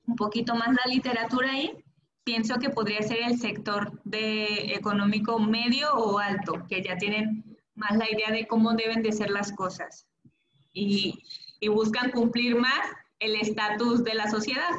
un 0.06 0.16
poquito 0.16 0.54
más 0.54 0.68
la 0.68 0.94
literatura 0.94 1.50
ahí, 1.50 1.84
pienso 2.24 2.60
que 2.60 2.70
podría 2.70 3.02
ser 3.02 3.18
el 3.24 3.40
sector 3.40 4.00
de 4.04 4.76
económico 4.76 5.40
medio 5.40 5.92
o 5.96 6.20
alto, 6.20 6.68
que 6.70 6.84
ya 6.84 6.98
tienen 6.98 7.58
más 7.74 7.98
la 7.98 8.12
idea 8.12 8.30
de 8.30 8.46
cómo 8.46 8.74
deben 8.74 9.02
de 9.02 9.12
ser 9.12 9.32
las 9.32 9.52
cosas 9.52 10.06
y, 10.72 11.24
y 11.60 11.68
buscan 11.70 12.12
cumplir 12.12 12.56
más 12.56 12.86
el 13.18 13.38
estatus 13.38 14.04
de 14.04 14.14
la 14.14 14.30
sociedad. 14.30 14.76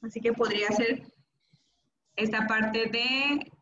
Así 0.00 0.22
que 0.22 0.32
podría 0.32 0.68
ser 0.68 1.12
esta 2.16 2.46
parte 2.46 2.86
de 2.86 3.52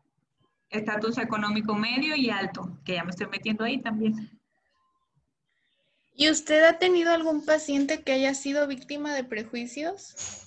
estatus 0.69 1.17
económico 1.17 1.75
medio 1.75 2.15
y 2.15 2.29
alto, 2.29 2.79
que 2.83 2.93
ya 2.93 3.03
me 3.03 3.11
estoy 3.11 3.27
metiendo 3.27 3.63
ahí 3.63 3.81
también. 3.81 4.39
¿Y 6.13 6.29
usted 6.29 6.63
ha 6.63 6.77
tenido 6.77 7.11
algún 7.11 7.45
paciente 7.45 8.01
que 8.03 8.13
haya 8.13 8.33
sido 8.33 8.67
víctima 8.67 9.13
de 9.13 9.23
prejuicios? 9.23 10.45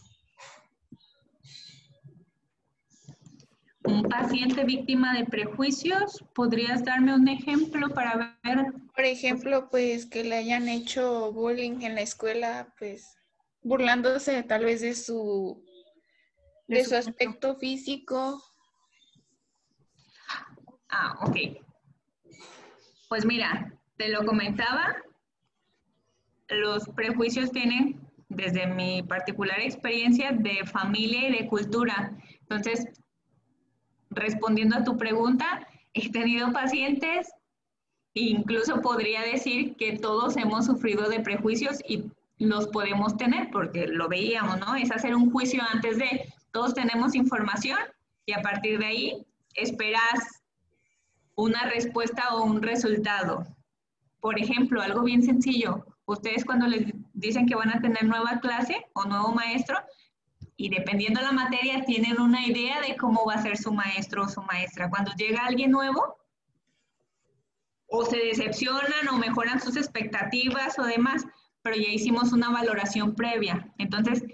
un 3.88 4.02
paciente 4.02 4.64
víctima 4.64 5.14
de 5.14 5.25
prejuicios, 5.25 6.22
¿podrías 6.34 6.84
darme 6.84 7.14
un 7.14 7.26
ejemplo 7.26 7.88
para 7.90 8.38
ver? 8.44 8.66
Por 8.94 9.04
ejemplo, 9.04 9.68
pues 9.70 10.06
que 10.06 10.25
le 10.25 10.37
hayan 10.37 10.68
hecho 10.68 11.32
bullying 11.32 11.80
en 11.82 11.94
la 11.94 12.02
escuela, 12.02 12.75
pues 12.78 13.16
burlándose 13.62 14.42
tal 14.42 14.64
vez 14.64 14.82
de 14.82 14.94
su 14.94 15.64
de, 16.66 16.84
su, 16.84 16.94
aspecto 16.96 17.56
físico. 17.56 18.42
Ah, 20.90 21.18
ok. 21.23 21.37
Pues 23.09 23.25
mira, 23.25 23.73
te 23.97 24.09
lo 24.09 24.25
comentaba, 24.25 24.97
los 26.49 26.88
prejuicios 26.90 27.50
tienen, 27.50 28.00
desde 28.28 28.66
mi 28.66 29.02
particular 29.02 29.61
experiencia, 29.61 30.33
de 30.33 30.64
familia 30.66 31.28
y 31.28 31.33
de 31.33 31.49
cultura. 31.49 32.16
Entonces, 32.40 32.87
respondiendo 34.11 34.76
a 34.76 34.85
tu 34.85 34.97
pregunta, 34.97 35.66
he 35.95 36.11
tenido 36.11 36.52
pacientes, 36.52 37.28
incluso 38.14 38.80
podría 38.80 39.23
decir 39.23 39.76
que 39.76 39.99
todos 39.99 40.37
hemos 40.37 40.66
sufrido 40.66 41.09
de 41.09 41.21
prejuicios 41.21 41.78
y 41.87 42.04
los 42.38 42.68
podemos 42.68 43.16
tener 43.16 43.50
porque 43.50 43.87
lo 43.87 44.09
veíamos, 44.09 44.59
¿no? 44.61 44.76
Es 44.76 44.90
hacer 44.90 45.14
un 45.14 45.30
juicio 45.30 45.62
antes 45.73 45.99
de, 45.99 46.33
todos 46.52 46.75
tenemos 46.75 47.14
información 47.14 47.78
y 48.26 48.33
a 48.33 48.42
partir 48.42 48.78
de 48.78 48.87
ahí 48.87 49.26
esperas 49.54 50.42
una 51.38 51.66
respuesta 51.66 52.35
o 52.35 52.42
un 52.42 52.61
resultado. 52.61 53.47
Por 54.18 54.40
ejemplo, 54.40 54.83
algo 54.83 55.02
bien 55.02 55.23
sencillo, 55.23 55.87
ustedes 56.04 56.45
cuando 56.45 56.66
les 56.66 56.92
dicen 57.12 57.47
que 57.47 57.54
van 57.54 57.71
a 57.71 57.80
tener 57.80 58.04
nueva 58.04 58.40
clase 58.40 58.85
o 58.92 59.04
nuevo 59.04 59.33
maestro, 59.33 59.78
y 60.57 60.68
dependiendo 60.68 61.21
de 61.21 61.26
la 61.26 61.33
materia 61.33 61.85
tienen 61.85 62.21
una 62.21 62.45
idea 62.45 62.80
de 62.80 62.97
cómo 62.97 63.25
va 63.25 63.35
a 63.35 63.42
ser 63.42 63.57
su 63.57 63.73
maestro 63.73 64.25
o 64.25 64.28
su 64.28 64.42
maestra. 64.42 64.90
Cuando 64.90 65.12
llega 65.12 65.47
alguien 65.47 65.71
nuevo, 65.71 66.18
o 67.87 68.04
se 68.04 68.16
decepcionan 68.16 69.09
o 69.09 69.18
mejoran 69.18 69.61
sus 69.61 69.76
expectativas 69.76 70.76
o 70.76 70.83
demás, 70.87 71.25
pero 71.62 71.76
ya 71.76 71.88
hicimos 71.88 72.33
una 72.33 72.50
valoración 72.50 73.14
previa. 73.14 73.73
Entonces, 73.78 74.25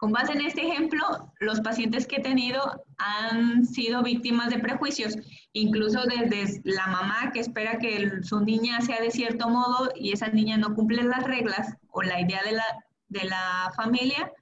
con 0.00 0.12
base 0.12 0.32
en 0.32 0.40
este 0.40 0.62
ejemplo, 0.62 1.30
los 1.40 1.60
pacientes 1.60 2.06
que 2.06 2.16
he 2.16 2.22
tenido 2.22 2.86
han 2.96 3.66
sido 3.66 4.02
víctimas 4.02 4.48
de 4.48 4.58
prejuicios, 4.58 5.14
incluso 5.52 6.00
desde 6.04 6.62
la 6.64 6.86
mamá 6.86 7.30
que 7.34 7.40
espera 7.40 7.78
que 7.78 8.22
su 8.22 8.40
niña 8.40 8.80
sea 8.80 8.98
de 9.02 9.10
cierto 9.10 9.50
modo 9.50 9.90
y 9.94 10.12
esa 10.12 10.28
niña 10.28 10.56
no 10.56 10.74
cumple 10.74 11.02
las 11.02 11.24
reglas 11.24 11.76
o 11.90 12.02
la 12.02 12.18
idea 12.18 12.42
de 12.42 12.52
la, 12.52 12.64
de 13.08 13.24
la 13.24 13.72
familia, 13.76 14.32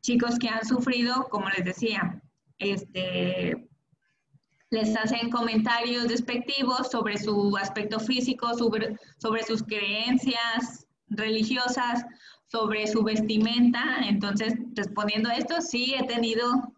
chicos 0.00 0.38
que 0.38 0.48
han 0.48 0.64
sufrido, 0.64 1.26
como 1.28 1.48
les 1.48 1.64
decía, 1.64 2.22
este, 2.60 3.68
les 4.70 4.96
hacen 4.96 5.28
comentarios 5.30 6.06
despectivos 6.06 6.88
sobre 6.92 7.18
su 7.18 7.56
aspecto 7.56 7.98
físico, 7.98 8.56
sobre, 8.56 8.96
sobre 9.16 9.42
sus 9.42 9.60
creencias 9.64 10.86
religiosas, 11.08 12.04
sobre 12.48 12.86
su 12.86 13.02
vestimenta. 13.02 14.00
Entonces, 14.08 14.54
respondiendo 14.74 15.28
a 15.28 15.36
esto, 15.36 15.60
sí 15.60 15.94
he 15.94 16.06
tenido 16.06 16.74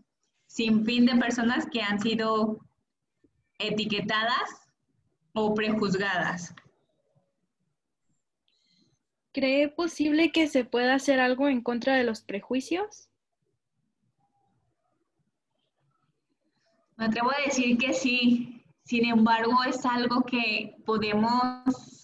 sin 0.46 0.84
fin 0.84 1.06
de 1.06 1.16
personas 1.16 1.66
que 1.72 1.80
han 1.80 2.00
sido 2.00 2.58
etiquetadas 3.58 4.68
o 5.32 5.54
prejuzgadas. 5.54 6.54
¿Cree 9.32 9.68
posible 9.68 10.32
que 10.32 10.48
se 10.48 10.64
pueda 10.64 10.94
hacer 10.94 11.20
algo 11.20 11.48
en 11.48 11.62
contra 11.62 11.94
de 11.94 12.02
los 12.02 12.20
prejuicios? 12.20 13.08
Me 16.96 17.06
atrevo 17.06 17.30
a 17.30 17.46
decir 17.46 17.78
que 17.78 17.94
sí. 17.94 18.64
Sin 18.82 19.06
embargo, 19.06 19.62
es 19.68 19.86
algo 19.86 20.22
que 20.22 20.74
podemos 20.84 21.99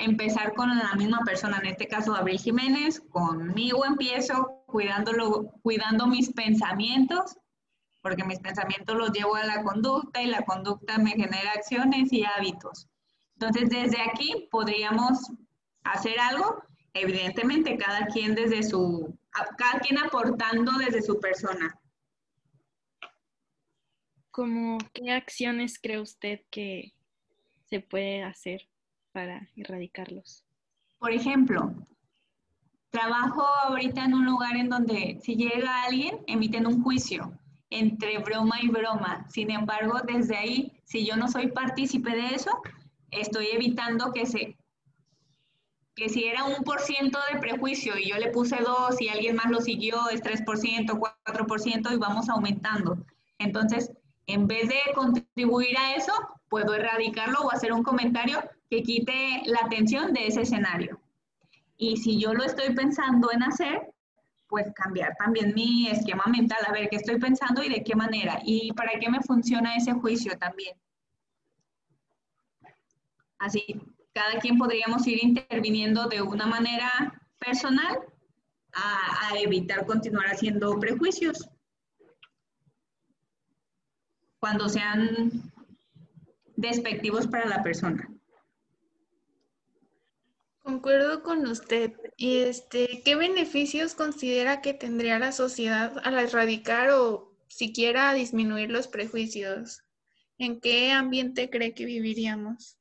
empezar 0.00 0.54
con 0.54 0.76
la 0.76 0.94
misma 0.94 1.20
persona, 1.24 1.58
en 1.58 1.66
este 1.66 1.86
caso 1.86 2.12
Gabriel 2.12 2.40
Jiménez, 2.40 3.00
conmigo 3.10 3.84
empiezo 3.84 4.64
cuidándolo, 4.66 5.52
cuidando 5.62 6.06
mis 6.06 6.32
pensamientos, 6.32 7.38
porque 8.00 8.24
mis 8.24 8.40
pensamientos 8.40 8.96
los 8.96 9.12
llevo 9.12 9.36
a 9.36 9.44
la 9.44 9.62
conducta 9.62 10.22
y 10.22 10.26
la 10.26 10.44
conducta 10.44 10.98
me 10.98 11.10
genera 11.10 11.52
acciones 11.52 12.12
y 12.12 12.24
hábitos. 12.24 12.88
Entonces, 13.34 13.68
desde 13.68 14.00
aquí 14.00 14.48
podríamos 14.50 15.30
hacer 15.84 16.18
algo, 16.18 16.62
evidentemente, 16.94 17.76
cada 17.76 18.06
quien 18.06 18.34
desde 18.34 18.62
su, 18.62 19.18
cada 19.56 19.80
quien 19.80 19.98
aportando 19.98 20.72
desde 20.72 21.02
su 21.02 21.20
persona. 21.20 21.78
¿Cómo 24.30 24.78
qué 24.94 25.10
acciones 25.10 25.78
cree 25.78 26.00
usted 26.00 26.40
que 26.50 26.94
se 27.66 27.80
puede 27.80 28.22
hacer 28.22 28.68
para 29.12 29.48
erradicarlos? 29.56 30.44
Por 30.98 31.12
ejemplo, 31.12 31.74
trabajo 32.90 33.42
ahorita 33.64 34.04
en 34.04 34.14
un 34.14 34.26
lugar 34.26 34.56
en 34.56 34.68
donde 34.68 35.18
si 35.22 35.36
llega 35.36 35.84
alguien, 35.84 36.18
emiten 36.26 36.66
un 36.66 36.82
juicio 36.82 37.32
entre 37.70 38.18
broma 38.18 38.56
y 38.60 38.68
broma. 38.68 39.26
Sin 39.30 39.50
embargo, 39.50 40.00
desde 40.06 40.36
ahí, 40.36 40.72
si 40.84 41.06
yo 41.06 41.16
no 41.16 41.28
soy 41.28 41.48
partícipe 41.48 42.10
de 42.10 42.34
eso, 42.34 42.50
estoy 43.10 43.48
evitando 43.52 44.12
que 44.12 44.26
se 44.26 44.56
que 45.96 46.08
si 46.08 46.24
era 46.24 46.44
un 46.44 46.64
por 46.64 46.80
ciento 46.80 47.18
de 47.30 47.40
prejuicio 47.40 47.98
y 47.98 48.08
yo 48.08 48.16
le 48.16 48.30
puse 48.30 48.56
dos 48.62 48.98
y 49.02 49.08
alguien 49.08 49.36
más 49.36 49.50
lo 49.50 49.60
siguió, 49.60 50.08
es 50.08 50.22
3%, 50.22 50.98
4% 51.24 51.92
y 51.92 51.96
vamos 51.96 52.28
aumentando. 52.30 53.04
Entonces, 53.38 53.92
en 54.26 54.46
vez 54.46 54.68
de 54.68 54.78
contribuir 54.94 55.76
a 55.76 55.94
eso, 55.94 56.12
puedo 56.48 56.74
erradicarlo 56.74 57.40
o 57.40 57.50
hacer 57.50 57.72
un 57.72 57.82
comentario 57.82 58.42
que 58.70 58.82
quite 58.84 59.42
la 59.46 59.58
atención 59.64 60.12
de 60.12 60.28
ese 60.28 60.42
escenario. 60.42 61.00
Y 61.76 61.96
si 61.96 62.20
yo 62.20 62.32
lo 62.32 62.44
estoy 62.44 62.72
pensando 62.74 63.32
en 63.32 63.42
hacer, 63.42 63.92
pues 64.46 64.66
cambiar 64.74 65.14
también 65.16 65.54
mi 65.54 65.88
esquema 65.88 66.24
mental, 66.26 66.58
a 66.66 66.72
ver 66.72 66.88
qué 66.88 66.96
estoy 66.96 67.18
pensando 67.18 67.62
y 67.62 67.68
de 67.68 67.82
qué 67.82 67.94
manera, 67.96 68.40
y 68.44 68.72
para 68.72 68.98
qué 69.00 69.10
me 69.10 69.20
funciona 69.22 69.76
ese 69.76 69.92
juicio 69.92 70.38
también. 70.38 70.76
Así, 73.38 73.64
cada 74.12 74.38
quien 74.38 74.58
podríamos 74.58 75.06
ir 75.06 75.22
interviniendo 75.22 76.08
de 76.08 76.22
una 76.22 76.46
manera 76.46 77.20
personal 77.38 77.98
a, 78.72 79.28
a 79.30 79.38
evitar 79.38 79.86
continuar 79.86 80.26
haciendo 80.26 80.78
prejuicios. 80.78 81.48
Cuando 84.38 84.68
sean 84.68 85.52
despectivos 86.56 87.26
para 87.26 87.46
la 87.46 87.62
persona. 87.62 88.09
Concuerdo 90.62 91.22
con 91.22 91.46
usted. 91.46 91.92
Y 92.16 92.38
este, 92.38 93.02
¿qué 93.04 93.16
beneficios 93.16 93.94
considera 93.94 94.60
que 94.60 94.74
tendría 94.74 95.18
la 95.18 95.32
sociedad 95.32 95.96
al 96.04 96.18
erradicar 96.18 96.90
o 96.90 97.34
siquiera 97.48 98.12
disminuir 98.12 98.70
los 98.70 98.86
prejuicios? 98.86 99.82
¿En 100.38 100.60
qué 100.60 100.92
ambiente 100.92 101.50
cree 101.50 101.74
que 101.74 101.84
viviríamos? 101.84 102.78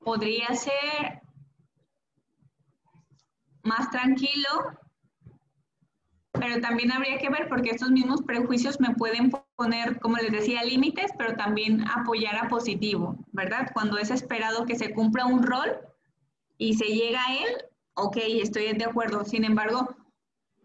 Podría 0.00 0.48
ser 0.56 1.22
más 3.62 3.90
tranquilo 3.90 4.48
pero 6.42 6.60
también 6.60 6.90
habría 6.90 7.18
que 7.18 7.30
ver 7.30 7.48
porque 7.48 7.70
estos 7.70 7.92
mismos 7.92 8.20
prejuicios 8.22 8.80
me 8.80 8.96
pueden 8.96 9.30
poner, 9.54 10.00
como 10.00 10.16
les 10.16 10.32
decía, 10.32 10.64
límites, 10.64 11.12
pero 11.16 11.36
también 11.36 11.88
apoyar 11.88 12.34
a 12.34 12.48
positivo, 12.48 13.16
¿verdad? 13.30 13.70
Cuando 13.72 13.96
es 13.96 14.10
esperado 14.10 14.66
que 14.66 14.74
se 14.74 14.92
cumpla 14.92 15.24
un 15.24 15.44
rol 15.44 15.78
y 16.58 16.74
se 16.74 16.86
llega 16.86 17.24
a 17.24 17.34
él, 17.36 17.64
ok, 17.94 18.16
estoy 18.42 18.72
de 18.72 18.84
acuerdo. 18.84 19.24
Sin 19.24 19.44
embargo, 19.44 19.94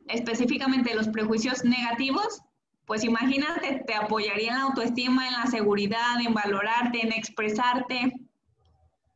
específicamente 0.07 0.95
los 0.95 1.09
prejuicios 1.09 1.63
negativos, 1.63 2.41
pues 2.87 3.03
imagínate, 3.03 3.83
te 3.85 3.93
apoyaría 3.93 4.53
en 4.53 4.57
la 4.57 4.63
autoestima, 4.63 5.27
en 5.27 5.33
la 5.33 5.45
seguridad, 5.45 6.19
en 6.25 6.33
valorarte, 6.33 7.01
en 7.03 7.11
expresarte, 7.11 8.13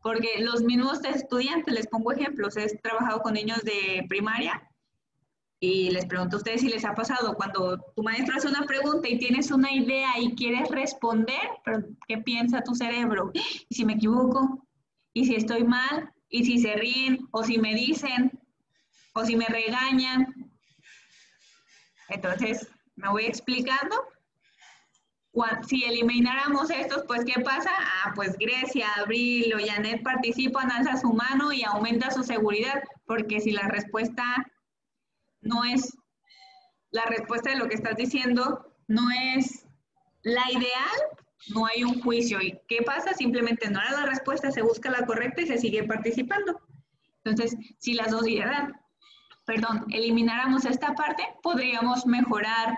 porque 0.03 0.30
los 0.41 0.62
mismos 0.62 1.04
estudiantes, 1.06 1.74
les 1.74 1.88
pongo 1.88 2.12
ejemplos, 2.12 2.56
he 2.56 2.67
trabajado 2.78 3.21
con 3.21 3.34
niños 3.34 3.63
de 3.63 4.06
primaria 4.08 4.62
y 5.63 5.91
les 5.91 6.08
pregunto 6.08 6.36
a 6.36 6.39
ustedes 6.39 6.62
si 6.62 6.69
les 6.69 6.84
ha 6.84 6.95
pasado 6.95 7.36
cuando 7.36 7.80
tu 7.95 8.02
maestro 8.02 8.36
hace 8.36 8.47
una 8.47 8.65
pregunta 8.65 9.08
y 9.08 9.19
tienes 9.19 9.52
una 9.52 9.71
idea 9.71 10.10
y 10.19 10.34
quieres 10.34 10.67
responder, 10.69 11.39
pero 11.63 11.84
¿qué 12.08 12.17
piensa 12.17 12.63
tu 12.63 12.74
cerebro? 12.74 13.30
¿Y 13.34 13.76
si 13.76 13.86
me 13.86 13.93
equivoco? 13.93 14.67
¿Y 15.13 15.26
si 15.26 15.36
estoy 15.36 15.63
mal? 15.63 16.12
¿Y 16.30 16.45
si 16.45 16.58
se 16.58 16.74
ríen? 16.74 17.28
¿O 17.30 17.43
si 17.43 17.60
me 17.60 17.76
dicen? 17.76 18.32
¿O 19.13 19.24
si 19.24 19.36
me 19.36 19.45
regañan? 19.45 20.52
Entonces, 22.10 22.67
me 22.95 23.10
voy 23.10 23.26
explicando. 23.26 23.95
Si 25.67 25.84
elimináramos 25.84 26.71
estos, 26.71 27.04
pues 27.06 27.24
¿qué 27.24 27.39
pasa? 27.39 27.69
Ah, 27.78 28.13
pues 28.15 28.36
Grecia, 28.39 28.88
Abril 28.97 29.54
o 29.54 29.60
Janet 29.63 30.02
participan, 30.02 30.71
alza 30.71 30.97
su 30.97 31.13
mano 31.13 31.54
y 31.54 31.62
aumenta 31.63 32.10
su 32.10 32.24
seguridad, 32.24 32.82
porque 33.06 33.39
si 33.39 33.52
la 33.52 33.67
respuesta 33.67 34.43
no 35.41 35.63
es 35.63 35.97
la 36.91 37.06
respuesta 37.06 37.49
de 37.49 37.58
lo 37.58 37.67
que 37.67 37.75
estás 37.75 37.95
diciendo, 37.95 38.73
no 38.88 39.10
es 39.36 39.65
la 40.23 40.49
ideal, 40.51 40.99
no 41.49 41.65
hay 41.65 41.84
un 41.84 42.01
juicio. 42.01 42.41
¿Y 42.41 42.60
qué 42.67 42.82
pasa? 42.84 43.13
Simplemente 43.13 43.69
no 43.69 43.82
era 43.82 43.91
la 43.91 44.06
respuesta, 44.06 44.51
se 44.51 44.62
busca 44.62 44.91
la 44.91 45.06
correcta 45.06 45.41
y 45.41 45.47
se 45.47 45.58
sigue 45.58 45.84
participando. 45.84 46.60
Entonces, 47.23 47.56
si 47.80 47.93
la 47.93 48.10
sociedad, 48.10 48.69
perdón, 49.45 49.86
elimináramos 49.89 50.65
esta 50.65 50.93
parte, 50.93 51.23
podríamos 51.41 52.06
mejorar 52.06 52.77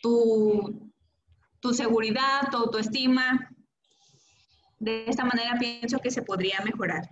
tu, 0.00 0.92
tu 1.60 1.72
seguridad, 1.72 2.48
tu 2.50 2.58
autoestima. 2.58 3.50
De 4.78 5.08
esta 5.08 5.24
manera 5.24 5.56
pienso 5.58 5.98
que 5.98 6.10
se 6.10 6.22
podría 6.22 6.60
mejorar. 6.64 7.08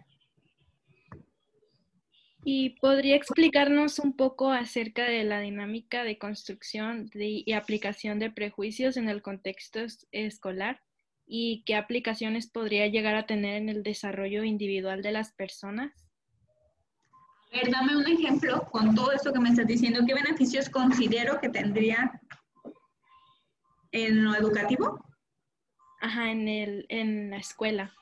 ¿Y 2.44 2.70
podría 2.80 3.14
explicarnos 3.14 4.00
un 4.00 4.16
poco 4.16 4.50
acerca 4.50 5.04
de 5.04 5.22
la 5.22 5.40
dinámica 5.40 6.02
de 6.02 6.18
construcción 6.18 7.08
y 7.14 7.52
aplicación 7.52 8.18
de 8.18 8.32
prejuicios 8.32 8.96
en 8.96 9.08
el 9.08 9.22
contexto 9.22 9.80
escolar 10.10 10.80
y 11.24 11.62
qué 11.64 11.76
aplicaciones 11.76 12.50
podría 12.50 12.88
llegar 12.88 13.14
a 13.14 13.26
tener 13.26 13.62
en 13.62 13.68
el 13.68 13.84
desarrollo 13.84 14.42
individual 14.42 15.02
de 15.02 15.12
las 15.12 15.32
personas? 15.32 15.92
A 17.52 17.56
ver, 17.56 17.70
dame 17.70 17.96
un 17.96 18.06
ejemplo 18.06 18.66
con 18.72 18.94
todo 18.94 19.12
esto 19.12 19.32
que 19.32 19.38
me 19.38 19.50
estás 19.50 19.66
diciendo. 19.66 20.00
¿Qué 20.04 20.14
beneficios 20.14 20.68
considero 20.68 21.38
que 21.40 21.48
tendría 21.48 22.20
en 23.92 24.24
lo 24.24 24.34
educativo? 24.34 25.04
Ajá, 26.00 26.30
en, 26.30 26.48
el, 26.48 26.86
en 26.88 27.30
la 27.30 27.36
escuela. 27.36 27.94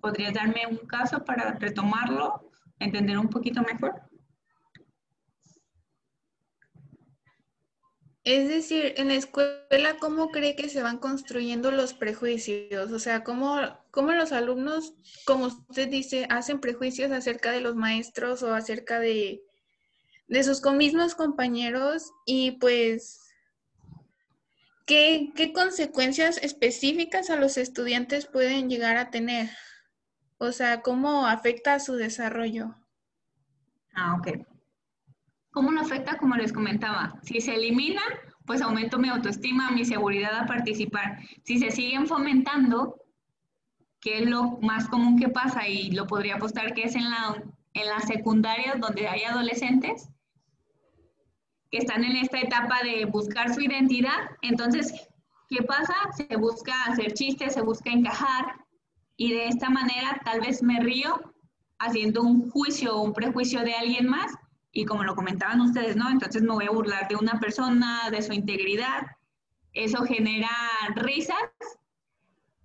¿Podrías 0.00 0.34
darme 0.34 0.66
un 0.66 0.78
caso 0.86 1.24
para 1.24 1.52
retomarlo, 1.52 2.50
entender 2.78 3.18
un 3.18 3.28
poquito 3.28 3.62
mejor? 3.62 4.02
Es 8.24 8.48
decir, 8.48 8.94
en 8.96 9.08
la 9.08 9.14
escuela, 9.14 9.98
¿cómo 10.00 10.30
cree 10.30 10.56
que 10.56 10.70
se 10.70 10.82
van 10.82 10.96
construyendo 10.96 11.70
los 11.70 11.92
prejuicios? 11.92 12.90
O 12.90 12.98
sea, 12.98 13.22
¿cómo, 13.22 13.60
cómo 13.90 14.12
los 14.12 14.32
alumnos, 14.32 14.94
como 15.26 15.46
usted 15.46 15.88
dice, 15.90 16.26
hacen 16.30 16.58
prejuicios 16.58 17.12
acerca 17.12 17.50
de 17.50 17.60
los 17.60 17.76
maestros 17.76 18.42
o 18.42 18.54
acerca 18.54 18.98
de, 18.98 19.42
de 20.26 20.42
sus 20.42 20.62
mismos 20.72 21.14
compañeros? 21.14 22.12
Y 22.24 22.52
pues, 22.52 23.23
¿qué, 24.86 25.32
¿qué 25.34 25.52
consecuencias 25.52 26.38
específicas 26.38 27.30
a 27.30 27.36
los 27.36 27.56
estudiantes 27.56 28.26
pueden 28.26 28.68
llegar 28.68 28.96
a 28.96 29.10
tener? 29.10 29.50
O 30.38 30.52
sea, 30.52 30.82
¿cómo 30.82 31.26
afecta 31.26 31.74
a 31.74 31.80
su 31.80 31.94
desarrollo? 31.94 32.74
Ah, 33.94 34.16
ok. 34.18 34.46
¿Cómo 35.50 35.70
lo 35.70 35.80
afecta? 35.80 36.18
Como 36.18 36.34
les 36.34 36.52
comentaba, 36.52 37.20
si 37.22 37.40
se 37.40 37.54
eliminan, 37.54 38.02
pues 38.44 38.60
aumento 38.60 38.98
mi 38.98 39.08
autoestima, 39.08 39.70
mi 39.70 39.84
seguridad 39.84 40.34
a 40.34 40.46
participar. 40.46 41.18
Si 41.44 41.58
se 41.58 41.70
siguen 41.70 42.06
fomentando, 42.06 43.00
que 44.00 44.18
es 44.18 44.28
lo 44.28 44.58
más 44.60 44.88
común 44.88 45.18
que 45.18 45.28
pasa 45.28 45.68
y 45.68 45.92
lo 45.92 46.06
podría 46.06 46.36
apostar 46.36 46.74
que 46.74 46.82
es 46.82 46.94
en 46.96 47.08
la, 47.08 47.42
en 47.72 47.86
las 47.86 48.04
secundarias 48.04 48.80
donde 48.80 49.08
hay 49.08 49.22
adolescentes 49.22 50.10
están 51.78 52.04
en 52.04 52.16
esta 52.16 52.40
etapa 52.40 52.80
de 52.82 53.04
buscar 53.06 53.52
su 53.54 53.60
identidad, 53.60 54.30
entonces, 54.42 54.92
¿qué 55.48 55.62
pasa? 55.62 55.94
Se 56.16 56.36
busca 56.36 56.72
hacer 56.84 57.12
chistes, 57.14 57.54
se 57.54 57.62
busca 57.62 57.90
encajar, 57.90 58.64
y 59.16 59.32
de 59.32 59.48
esta 59.48 59.70
manera 59.70 60.20
tal 60.24 60.40
vez 60.40 60.62
me 60.62 60.80
río 60.80 61.34
haciendo 61.78 62.22
un 62.22 62.50
juicio 62.50 62.96
o 62.96 63.02
un 63.02 63.12
prejuicio 63.12 63.60
de 63.60 63.74
alguien 63.74 64.08
más 64.08 64.32
y 64.72 64.84
como 64.84 65.04
lo 65.04 65.14
comentaban 65.14 65.60
ustedes, 65.60 65.96
¿no? 65.96 66.10
Entonces 66.10 66.42
me 66.42 66.52
voy 66.52 66.66
a 66.66 66.70
burlar 66.70 67.06
de 67.08 67.16
una 67.16 67.38
persona, 67.38 68.10
de 68.10 68.22
su 68.22 68.32
integridad. 68.32 69.06
Eso 69.72 70.04
genera 70.04 70.50
risas, 70.96 71.36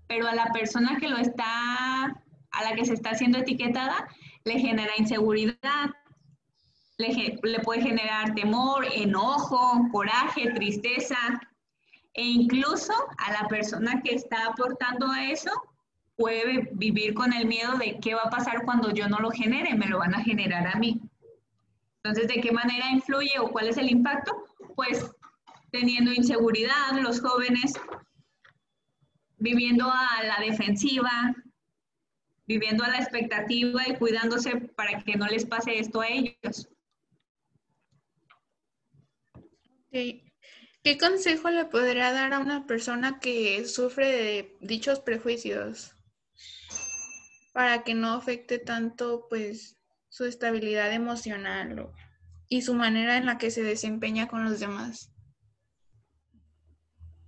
pero 0.07 0.27
a 0.27 0.33
la 0.33 0.47
persona 0.47 0.97
que 0.99 1.07
lo 1.07 1.17
está, 1.17 2.05
a 2.05 2.63
la 2.63 2.75
que 2.75 2.85
se 2.85 2.93
está 2.93 3.11
haciendo 3.11 3.37
etiquetada, 3.37 4.07
le 4.43 4.59
genera 4.59 4.91
inseguridad. 4.97 5.91
Le, 6.99 7.39
le 7.41 7.59
puede 7.61 7.81
generar 7.81 8.35
temor, 8.35 8.85
enojo, 8.93 9.87
coraje, 9.91 10.51
tristeza, 10.51 11.17
e 12.13 12.23
incluso 12.23 12.93
a 13.17 13.31
la 13.31 13.47
persona 13.47 14.01
que 14.03 14.15
está 14.15 14.47
aportando 14.47 15.09
a 15.09 15.31
eso 15.31 15.51
puede 16.17 16.69
vivir 16.73 17.13
con 17.13 17.31
el 17.31 17.47
miedo 17.47 17.77
de 17.77 17.97
qué 18.01 18.13
va 18.13 18.23
a 18.25 18.29
pasar 18.29 18.65
cuando 18.65 18.91
yo 18.91 19.07
no 19.07 19.19
lo 19.19 19.31
genere, 19.31 19.73
me 19.75 19.87
lo 19.87 19.99
van 19.99 20.13
a 20.13 20.23
generar 20.23 20.67
a 20.67 20.77
mí. 20.77 20.99
Entonces, 22.03 22.27
¿de 22.27 22.41
qué 22.41 22.51
manera 22.51 22.91
influye 22.91 23.39
o 23.39 23.49
cuál 23.49 23.69
es 23.69 23.77
el 23.77 23.89
impacto? 23.89 24.45
Pues 24.75 25.09
teniendo 25.71 26.11
inseguridad, 26.11 26.91
los 27.01 27.21
jóvenes 27.21 27.73
viviendo 29.37 29.89
a 29.89 30.23
la 30.23 30.45
defensiva, 30.45 31.33
viviendo 32.45 32.83
a 32.83 32.89
la 32.89 32.97
expectativa 32.97 33.87
y 33.87 33.95
cuidándose 33.95 34.57
para 34.75 35.01
que 35.01 35.15
no 35.15 35.27
les 35.27 35.45
pase 35.45 35.79
esto 35.79 36.01
a 36.01 36.07
ellos. 36.07 36.67
¿Qué 39.91 40.97
consejo 40.99 41.49
le 41.49 41.65
podría 41.65 42.11
dar 42.11 42.33
a 42.33 42.39
una 42.39 42.67
persona 42.67 43.19
que 43.19 43.65
sufre 43.65 44.07
de 44.07 44.57
dichos 44.61 44.99
prejuicios 44.99 45.95
para 47.53 47.83
que 47.83 47.95
no 47.95 48.13
afecte 48.13 48.59
tanto 48.59 49.25
pues 49.29 49.77
su 50.09 50.25
estabilidad 50.25 50.93
emocional 50.93 51.91
y 52.47 52.61
su 52.61 52.75
manera 52.75 53.17
en 53.17 53.25
la 53.25 53.37
que 53.37 53.51
se 53.51 53.63
desempeña 53.63 54.27
con 54.27 54.43
los 54.43 54.59
demás? 54.59 55.11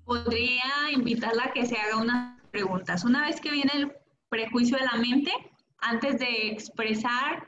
Podría 0.05 0.91
invitarla 0.93 1.45
a 1.45 1.53
que 1.53 1.65
se 1.65 1.77
haga 1.77 1.97
unas 1.97 2.41
preguntas. 2.51 3.03
Una 3.03 3.25
vez 3.25 3.41
que 3.41 3.51
viene 3.51 3.71
el 3.73 3.91
prejuicio 4.29 4.77
de 4.77 4.85
la 4.85 4.97
mente, 4.97 5.31
antes 5.79 6.19
de 6.19 6.49
expresar 6.49 7.47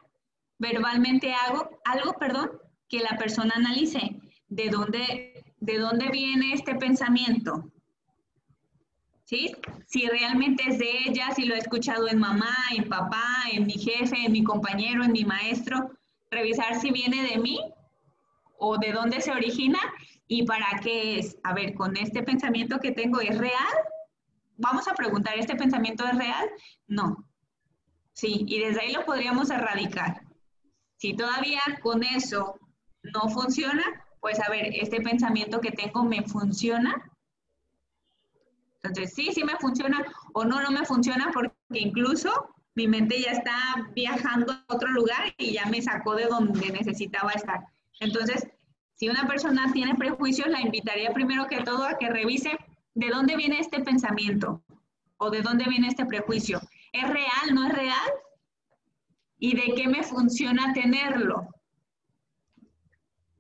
verbalmente 0.58 1.34
algo, 1.34 1.82
algo, 1.86 2.14
perdón, 2.18 2.52
que 2.88 3.00
la 3.00 3.18
persona 3.18 3.54
analice 3.56 4.23
de 4.54 4.70
dónde, 4.70 5.46
de 5.60 5.78
dónde 5.80 6.10
viene 6.10 6.54
este 6.54 6.76
pensamiento. 6.76 7.72
¿Sí? 9.26 9.52
Si 9.88 10.08
realmente 10.08 10.64
es 10.68 10.78
de 10.78 10.92
ella, 11.08 11.32
si 11.34 11.46
lo 11.46 11.56
he 11.56 11.58
escuchado 11.58 12.08
en 12.08 12.20
mamá, 12.20 12.56
en 12.76 12.88
papá, 12.88 13.46
en 13.52 13.66
mi 13.66 13.74
jefe, 13.74 14.26
en 14.26 14.32
mi 14.32 14.44
compañero, 14.44 15.04
en 15.04 15.12
mi 15.12 15.26
maestro, 15.26 15.92
revisar 16.30 16.80
si 16.80 16.92
viene 16.92 17.24
de 17.24 17.38
mí 17.40 17.60
o 18.60 18.78
de 18.78 18.92
dónde 18.92 19.22
se 19.22 19.32
origina 19.32 19.80
y 20.28 20.44
para 20.46 20.80
qué 20.84 21.20
es. 21.20 21.38
A 21.44 21.54
ver, 21.54 21.74
con 21.74 21.98
este 21.98 22.22
pensamiento 22.22 22.80
que 22.80 22.92
tengo, 22.92 23.22
¿es 23.22 23.38
real? 23.38 23.74
Vamos 24.58 24.88
a 24.88 24.94
preguntar, 24.94 25.38
¿este 25.38 25.56
pensamiento 25.56 26.06
es 26.06 26.16
real? 26.16 26.48
No. 26.88 27.26
Sí, 28.14 28.46
y 28.48 28.60
desde 28.60 28.82
ahí 28.82 28.92
lo 28.94 29.06
podríamos 29.06 29.50
erradicar. 29.50 30.22
Si 30.98 31.16
todavía 31.16 31.62
con 31.82 32.04
eso 32.04 32.60
no 33.02 33.30
funciona, 33.30 33.84
pues 34.24 34.40
a 34.40 34.50
ver, 34.50 34.70
¿este 34.74 35.02
pensamiento 35.02 35.60
que 35.60 35.72
tengo 35.72 36.06
me 36.06 36.24
funciona? 36.24 37.12
Entonces, 38.82 39.14
sí, 39.14 39.34
sí 39.34 39.44
me 39.44 39.58
funciona 39.58 40.02
o 40.32 40.46
no, 40.46 40.62
no 40.62 40.72
me 40.72 40.86
funciona 40.86 41.30
porque 41.34 41.54
incluso 41.72 42.32
mi 42.74 42.88
mente 42.88 43.20
ya 43.20 43.32
está 43.32 43.58
viajando 43.94 44.54
a 44.54 44.64
otro 44.70 44.88
lugar 44.92 45.36
y 45.38 45.52
ya 45.52 45.66
me 45.66 45.82
sacó 45.82 46.16
de 46.16 46.28
donde 46.28 46.72
necesitaba 46.72 47.34
estar. 47.34 47.66
Entonces, 48.00 48.48
si 48.94 49.10
una 49.10 49.28
persona 49.28 49.70
tiene 49.74 49.94
prejuicios, 49.96 50.48
la 50.48 50.62
invitaría 50.62 51.12
primero 51.12 51.48
que 51.48 51.62
todo 51.62 51.84
a 51.84 51.98
que 51.98 52.10
revise 52.10 52.58
de 52.94 53.10
dónde 53.10 53.36
viene 53.36 53.60
este 53.60 53.82
pensamiento 53.82 54.64
o 55.18 55.32
de 55.32 55.42
dónde 55.42 55.66
viene 55.66 55.90
este 55.90 56.06
prejuicio. 56.06 56.62
¿Es 56.94 57.10
real? 57.10 57.54
¿No 57.54 57.68
es 57.68 57.74
real? 57.74 58.12
¿Y 59.38 59.54
de 59.54 59.76
qué 59.76 59.90
me 59.90 60.02
funciona 60.02 60.72
tenerlo? 60.72 61.50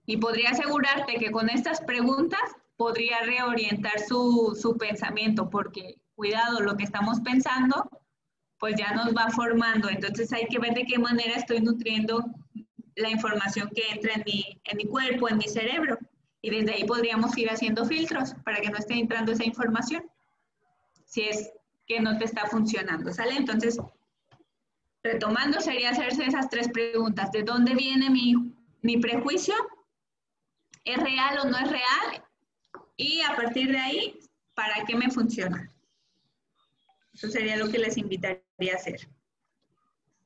Y 0.05 0.17
podría 0.17 0.51
asegurarte 0.51 1.15
que 1.15 1.31
con 1.31 1.49
estas 1.49 1.81
preguntas 1.81 2.41
podría 2.75 3.21
reorientar 3.21 3.99
su, 3.99 4.57
su 4.59 4.77
pensamiento, 4.77 5.49
porque 5.49 5.95
cuidado, 6.15 6.59
lo 6.59 6.75
que 6.75 6.83
estamos 6.83 7.19
pensando, 7.21 7.89
pues 8.59 8.75
ya 8.77 8.93
nos 8.93 9.13
va 9.13 9.29
formando. 9.29 9.89
Entonces 9.89 10.31
hay 10.33 10.45
que 10.47 10.59
ver 10.59 10.73
de 10.73 10.85
qué 10.85 10.97
manera 10.99 11.35
estoy 11.35 11.61
nutriendo 11.61 12.23
la 12.95 13.09
información 13.09 13.69
que 13.75 13.83
entra 13.91 14.13
en 14.13 14.23
mi, 14.25 14.61
en 14.65 14.77
mi 14.77 14.85
cuerpo, 14.85 15.29
en 15.29 15.37
mi 15.37 15.47
cerebro. 15.47 15.97
Y 16.41 16.49
desde 16.49 16.73
ahí 16.73 16.85
podríamos 16.85 17.37
ir 17.37 17.49
haciendo 17.49 17.85
filtros 17.85 18.35
para 18.43 18.59
que 18.59 18.69
no 18.69 18.77
esté 18.77 18.95
entrando 18.95 19.31
esa 19.31 19.45
información, 19.45 20.03
si 21.05 21.21
es 21.21 21.51
que 21.87 21.99
no 21.99 22.17
te 22.17 22.25
está 22.25 22.45
funcionando, 22.47 23.13
¿sale? 23.13 23.35
Entonces, 23.35 23.77
retomando, 25.03 25.59
sería 25.61 25.91
hacerse 25.91 26.25
esas 26.25 26.49
tres 26.49 26.69
preguntas. 26.69 27.31
¿De 27.31 27.43
dónde 27.43 27.75
viene 27.75 28.09
mi, 28.09 28.33
mi 28.81 28.97
prejuicio? 28.97 29.55
¿Es 30.83 30.97
real 30.97 31.39
o 31.39 31.45
no 31.45 31.57
es 31.57 31.69
real? 31.69 32.23
Y 32.97 33.21
a 33.21 33.35
partir 33.35 33.71
de 33.71 33.79
ahí, 33.79 34.19
¿para 34.53 34.85
qué 34.85 34.95
me 34.95 35.09
funciona? 35.09 35.69
Eso 37.13 37.29
sería 37.29 37.57
lo 37.57 37.69
que 37.69 37.79
les 37.79 37.97
invitaría 37.97 38.73
a 38.73 38.75
hacer. 38.75 39.07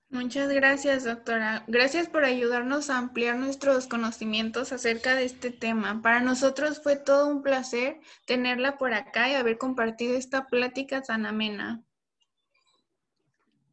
Muchas 0.10 0.48
gracias, 0.50 1.04
doctora. 1.04 1.66
Gracias 1.68 2.08
por 2.08 2.24
ayudarnos 2.24 2.90
a 2.90 2.98
ampliar 2.98 3.36
nuestros 3.36 3.88
conocimientos 3.88 4.72
acerca 4.72 5.16
de 5.16 5.26
este 5.26 5.52
tema. 5.52 6.02
Para 6.02 6.22
nosotros 6.22 6.82
fue 6.82 6.96
todo 6.96 7.28
un 7.28 7.44
placer 7.44 8.00
tenerla 8.26 8.78
por 8.78 8.94
acá 8.94 9.30
y 9.30 9.36
haber 9.36 9.58
compartido 9.58 10.16
esta 10.16 10.48
plática 10.48 11.02
tan 11.02 11.26
amena. 11.26 11.84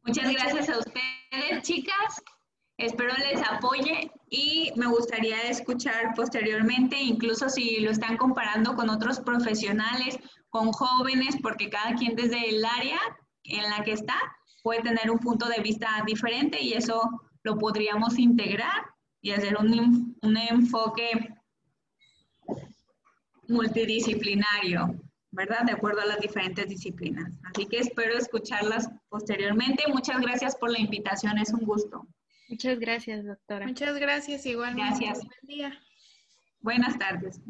Muchas 0.03 0.29
gracias 0.29 0.69
a 0.69 0.77
ustedes, 0.77 1.63
chicas. 1.63 2.21
Espero 2.77 3.13
les 3.15 3.41
apoye 3.41 4.11
y 4.29 4.71
me 4.75 4.87
gustaría 4.87 5.41
escuchar 5.43 6.13
posteriormente, 6.15 6.99
incluso 6.99 7.49
si 7.49 7.79
lo 7.79 7.91
están 7.91 8.17
comparando 8.17 8.75
con 8.75 8.89
otros 8.89 9.19
profesionales, 9.19 10.17
con 10.49 10.71
jóvenes, 10.71 11.37
porque 11.41 11.69
cada 11.69 11.95
quien 11.95 12.15
desde 12.15 12.49
el 12.49 12.65
área 12.65 12.99
en 13.43 13.69
la 13.69 13.83
que 13.83 13.91
está 13.91 14.15
puede 14.63 14.81
tener 14.81 15.11
un 15.11 15.19
punto 15.19 15.47
de 15.47 15.61
vista 15.61 15.87
diferente 16.07 16.59
y 16.59 16.73
eso 16.73 17.07
lo 17.43 17.57
podríamos 17.57 18.17
integrar 18.17 18.85
y 19.21 19.31
hacer 19.31 19.57
un, 19.57 20.17
un 20.21 20.37
enfoque 20.37 21.35
multidisciplinario, 23.47 24.99
¿verdad? 25.31 25.65
De 25.65 25.73
acuerdo 25.73 26.01
a 26.01 26.05
las 26.05 26.19
diferentes 26.19 26.67
disciplinas. 26.67 27.37
Así 27.43 27.67
que 27.67 27.77
espero 27.77 28.17
escucharlas 28.17 28.89
posteriormente. 29.09 29.83
Muchas 29.87 30.19
gracias 30.19 30.55
por 30.55 30.71
la 30.71 30.79
invitación, 30.79 31.37
es 31.37 31.53
un 31.53 31.63
gusto. 31.65 32.07
Muchas 32.47 32.79
gracias, 32.79 33.25
doctora. 33.25 33.65
Muchas 33.65 33.97
gracias, 33.99 34.45
igual. 34.45 34.75
Gracias. 34.75 35.19
Buen 35.19 35.47
día. 35.47 35.73
Buenas 36.61 36.97
tardes. 36.97 37.41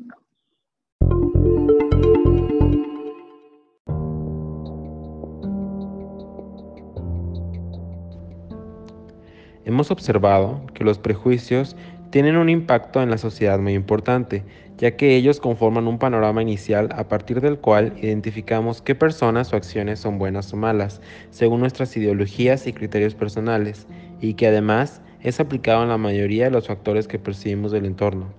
Hemos 9.66 9.90
observado 9.90 10.66
que 10.74 10.84
los 10.84 11.00
prejuicios 11.00 11.76
tienen 12.12 12.38
un 12.38 12.50
impacto 12.50 13.02
en 13.02 13.10
la 13.10 13.18
sociedad 13.18 13.60
muy 13.60 13.74
importante, 13.74 14.44
ya 14.78 14.96
que 14.96 15.16
ellos 15.16 15.40
conforman 15.40 15.88
un 15.88 15.98
panorama 15.98 16.42
inicial 16.42 16.90
a 16.94 17.08
partir 17.08 17.42
del 17.42 17.58
cual 17.58 17.94
identificamos 18.02 18.82
qué 18.82 18.96
personas 18.96 19.52
o 19.52 19.58
acciones 19.58 20.00
son 20.00 20.18
buenas 20.18 20.54
o 20.54 20.56
malas, 20.56 21.02
según 21.32 21.60
nuestras 21.60 21.98
ideologías 21.98 22.68
y 22.68 22.74
criterios 22.74 23.16
personales, 23.16 23.88
y 24.22 24.36
que 24.36 24.48
además 24.48 25.02
es 25.22 25.40
aplicado 25.40 25.84
en 25.84 25.90
la 25.90 25.98
mayoría 25.98 26.46
de 26.46 26.52
los 26.52 26.68
factores 26.68 27.08
que 27.08 27.20
percibimos 27.20 27.72
del 27.72 27.86
entorno. 27.86 28.34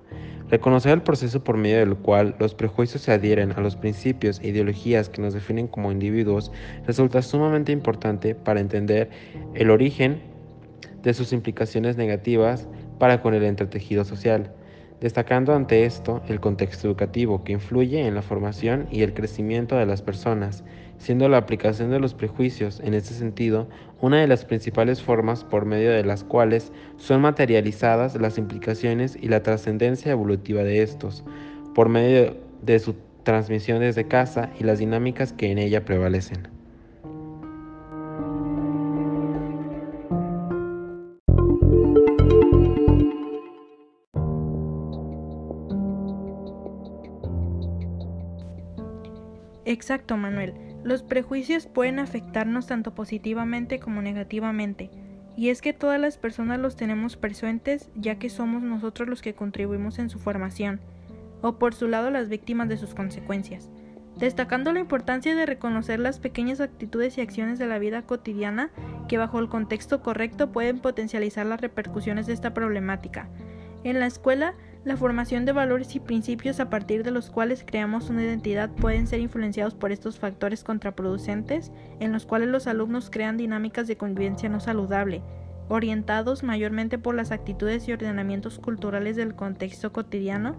Reconocer 0.49 0.93
el 0.93 1.03
proceso 1.03 1.43
por 1.43 1.57
medio 1.57 1.79
del 1.79 1.97
cual 1.97 2.37
los 2.39 2.55
prejuicios 2.55 3.03
se 3.03 3.11
adhieren 3.11 3.53
a 3.53 3.61
los 3.61 3.75
principios 3.75 4.39
e 4.41 4.49
ideologías 4.49 5.09
que 5.09 5.21
nos 5.21 5.35
definen 5.35 5.67
como 5.67 5.91
individuos 5.91 6.53
resulta 6.87 7.21
sumamente 7.21 7.73
importante 7.73 8.37
para 8.37 8.61
entender 8.61 9.11
el 9.55 9.71
origen 9.71 10.21
de 11.03 11.15
sus 11.15 11.33
implicaciones 11.33 11.97
negativas 11.97 12.69
para 13.01 13.21
con 13.21 13.35
el 13.35 13.43
entretejido 13.43 14.05
social, 14.05 14.53
destacando 15.01 15.53
ante 15.53 15.85
esto 15.85 16.23
el 16.29 16.39
contexto 16.39 16.87
educativo 16.87 17.43
que 17.43 17.53
influye 17.53 18.07
en 18.07 18.15
la 18.15 18.23
formación 18.23 18.87
y 18.93 19.03
el 19.03 19.15
crecimiento 19.15 19.77
de 19.77 19.87
las 19.87 20.01
personas, 20.01 20.63
siendo 20.99 21.29
la 21.29 21.39
aplicación 21.39 21.91
de 21.91 22.01
los 22.01 22.15
prejuicios 22.15 22.81
en 22.81 22.95
este 22.95 23.15
sentido 23.15 23.69
una 24.01 24.21
de 24.21 24.27
las 24.27 24.45
principales 24.45 25.03
formas 25.03 25.45
por 25.45 25.65
medio 25.65 25.91
de 25.91 26.05
las 26.05 26.25
cuales 26.25 26.73
son 26.97 27.21
materializadas 27.23 28.21
las 28.21 28.39
implicaciones 28.39 29.17
y 29.21 29.29
la 29.29 29.43
trascendencia 29.43 30.13
evolutiva 30.13 30.63
de 30.63 30.83
estos, 30.83 31.25
por 31.75 31.89
medio 31.89 32.37
de 32.63 32.79
su 32.79 32.95
transmisión 33.23 33.81
desde 33.81 34.07
casa 34.07 34.51
y 34.61 34.65
las 34.65 34.79
dinámicas 34.79 35.33
que 35.33 35.51
en 35.51 35.59
ella 35.59 35.85
prevalecen. 35.85 36.49
Exacto, 49.65 50.17
Manuel. 50.17 50.66
Los 50.87 51.03
prejuicios 51.03 51.67
pueden 51.67 51.99
afectarnos 51.99 52.69
tanto 52.69 52.95
positivamente 52.95 53.81
como 53.81 54.03
negativamente. 54.03 54.89
y 55.37 55.49
es 55.51 55.61
que 55.61 55.73
todas 55.73 56.01
las 56.01 56.17
personas 56.17 56.61
los 56.61 56.77
tenemos 56.77 57.17
presentes 57.17 57.91
ya 57.97 58.21
que 58.21 58.31
somos 58.31 58.63
nosotros 58.63 59.09
los 59.09 59.21
que 59.21 59.35
contribuimos 59.35 59.99
en 59.99 60.09
su 60.11 60.21
formación, 60.21 60.81
o 61.43 61.59
por 61.59 61.75
su 61.75 61.89
lado 61.89 62.11
las 62.13 62.29
víctimas 62.29 62.69
de 62.69 62.77
sus 62.77 62.95
consecuencias, 62.95 63.69
destacando 64.17 64.73
la 64.73 64.79
importancia 64.79 65.35
de 65.35 65.45
reconocer 65.45 65.99
las 65.99 66.21
pequeñas 66.21 66.61
actitudes 66.61 67.19
y 67.19 67.21
acciones 67.21 67.59
de 67.59 67.67
la 67.67 67.81
vida 67.81 68.03
cotidiana 68.03 68.71
que 69.09 69.19
bajo 69.19 69.41
el 69.41 69.49
contexto 69.49 70.03
correcto 70.03 70.53
pueden 70.53 70.79
potencializar 70.79 71.45
las 71.47 71.61
repercusiones 71.61 72.29
de 72.29 72.33
esta 72.33 72.55
problemática. 72.55 73.29
En 73.83 73.99
la 73.99 74.07
escuela, 74.07 74.55
la 74.87 74.97
formación 74.97 75.45
de 75.45 75.51
valores 75.51 75.97
y 75.97 76.01
principios 76.01 76.61
a 76.61 76.71
partir 76.71 77.03
de 77.03 77.11
los 77.11 77.29
cuales 77.29 77.65
creamos 77.67 78.09
una 78.09 78.23
identidad 78.23 78.71
pueden 78.71 79.09
ser 79.09 79.19
influenciados 79.19 79.75
por 79.75 79.91
estos 79.91 80.21
factores 80.21 80.63
contraproducentes, 80.63 81.73
en 81.99 82.13
los 82.13 82.25
cuales 82.25 82.51
los 82.51 82.69
alumnos 82.69 83.11
crean 83.11 83.37
dinámicas 83.37 83.89
de 83.89 83.97
convivencia 83.97 84.49
no 84.49 84.61
saludable, 84.61 85.23
orientados 85.69 86.45
mayormente 86.45 86.99
por 86.99 87.17
las 87.17 87.33
actitudes 87.33 87.89
y 87.89 87.93
ordenamientos 87.95 88.61
culturales 88.61 89.17
del 89.17 89.35
contexto 89.35 89.93
cotidiano 89.93 90.57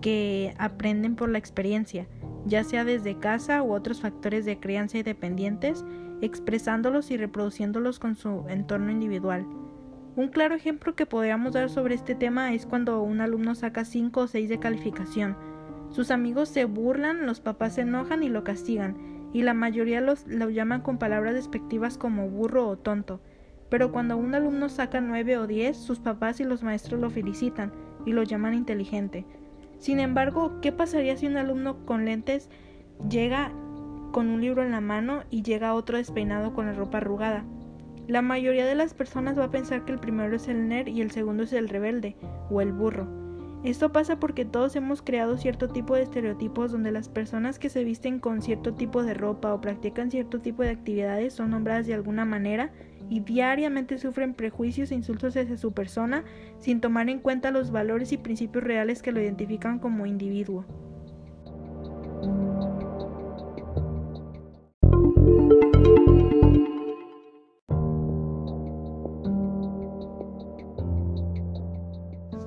que 0.00 0.52
aprenden 0.58 1.14
por 1.14 1.28
la 1.28 1.38
experiencia, 1.38 2.08
ya 2.46 2.64
sea 2.64 2.84
desde 2.84 3.20
casa 3.20 3.62
u 3.62 3.72
otros 3.72 4.00
factores 4.00 4.44
de 4.44 4.58
crianza 4.58 4.98
y 4.98 5.04
dependientes, 5.04 5.84
expresándolos 6.22 7.12
y 7.12 7.16
reproduciéndolos 7.16 8.00
con 8.00 8.16
su 8.16 8.46
entorno 8.48 8.90
individual. 8.90 9.46
Un 10.16 10.28
claro 10.28 10.56
ejemplo 10.56 10.96
que 10.96 11.06
podríamos 11.06 11.52
dar 11.52 11.70
sobre 11.70 11.94
este 11.94 12.16
tema 12.16 12.52
es 12.52 12.66
cuando 12.66 13.00
un 13.00 13.20
alumno 13.20 13.54
saca 13.54 13.84
5 13.84 14.20
o 14.20 14.26
6 14.26 14.48
de 14.48 14.58
calificación. 14.58 15.36
Sus 15.90 16.10
amigos 16.10 16.48
se 16.48 16.64
burlan, 16.64 17.26
los 17.26 17.40
papás 17.40 17.74
se 17.74 17.82
enojan 17.82 18.24
y 18.24 18.28
lo 18.28 18.42
castigan, 18.42 18.96
y 19.32 19.42
la 19.42 19.54
mayoría 19.54 20.00
los, 20.00 20.26
lo 20.26 20.50
llaman 20.50 20.80
con 20.80 20.98
palabras 20.98 21.34
despectivas 21.34 21.96
como 21.96 22.28
burro 22.28 22.66
o 22.66 22.76
tonto. 22.76 23.20
Pero 23.68 23.92
cuando 23.92 24.16
un 24.16 24.34
alumno 24.34 24.68
saca 24.68 25.00
9 25.00 25.38
o 25.38 25.46
10, 25.46 25.76
sus 25.76 26.00
papás 26.00 26.40
y 26.40 26.44
los 26.44 26.64
maestros 26.64 27.00
lo 27.00 27.08
felicitan 27.08 27.72
y 28.04 28.12
lo 28.12 28.24
llaman 28.24 28.54
inteligente. 28.54 29.24
Sin 29.78 30.00
embargo, 30.00 30.60
¿qué 30.60 30.72
pasaría 30.72 31.16
si 31.16 31.26
un 31.26 31.36
alumno 31.36 31.86
con 31.86 32.04
lentes 32.04 32.50
llega 33.08 33.52
con 34.10 34.28
un 34.28 34.40
libro 34.40 34.64
en 34.64 34.72
la 34.72 34.80
mano 34.80 35.22
y 35.30 35.42
llega 35.42 35.74
otro 35.74 35.98
despeinado 35.98 36.52
con 36.52 36.66
la 36.66 36.72
ropa 36.72 36.98
arrugada? 36.98 37.44
La 38.10 38.22
mayoría 38.22 38.66
de 38.66 38.74
las 38.74 38.92
personas 38.92 39.38
va 39.38 39.44
a 39.44 39.50
pensar 39.52 39.84
que 39.84 39.92
el 39.92 40.00
primero 40.00 40.34
es 40.34 40.48
el 40.48 40.66
nerd 40.66 40.88
y 40.88 41.00
el 41.00 41.12
segundo 41.12 41.44
es 41.44 41.52
el 41.52 41.68
rebelde 41.68 42.16
o 42.50 42.60
el 42.60 42.72
burro. 42.72 43.06
Esto 43.62 43.92
pasa 43.92 44.18
porque 44.18 44.44
todos 44.44 44.74
hemos 44.74 45.00
creado 45.00 45.36
cierto 45.36 45.68
tipo 45.68 45.94
de 45.94 46.02
estereotipos 46.02 46.72
donde 46.72 46.90
las 46.90 47.08
personas 47.08 47.60
que 47.60 47.68
se 47.68 47.84
visten 47.84 48.18
con 48.18 48.42
cierto 48.42 48.74
tipo 48.74 49.04
de 49.04 49.14
ropa 49.14 49.54
o 49.54 49.60
practican 49.60 50.10
cierto 50.10 50.40
tipo 50.40 50.64
de 50.64 50.70
actividades 50.70 51.34
son 51.34 51.50
nombradas 51.50 51.86
de 51.86 51.94
alguna 51.94 52.24
manera 52.24 52.72
y 53.08 53.20
diariamente 53.20 53.96
sufren 53.96 54.34
prejuicios 54.34 54.90
e 54.90 54.96
insultos 54.96 55.36
hacia 55.36 55.56
su 55.56 55.70
persona 55.70 56.24
sin 56.58 56.80
tomar 56.80 57.08
en 57.10 57.20
cuenta 57.20 57.52
los 57.52 57.70
valores 57.70 58.10
y 58.10 58.16
principios 58.16 58.64
reales 58.64 59.02
que 59.02 59.12
lo 59.12 59.20
identifican 59.20 59.78
como 59.78 60.04
individuo. 60.04 60.64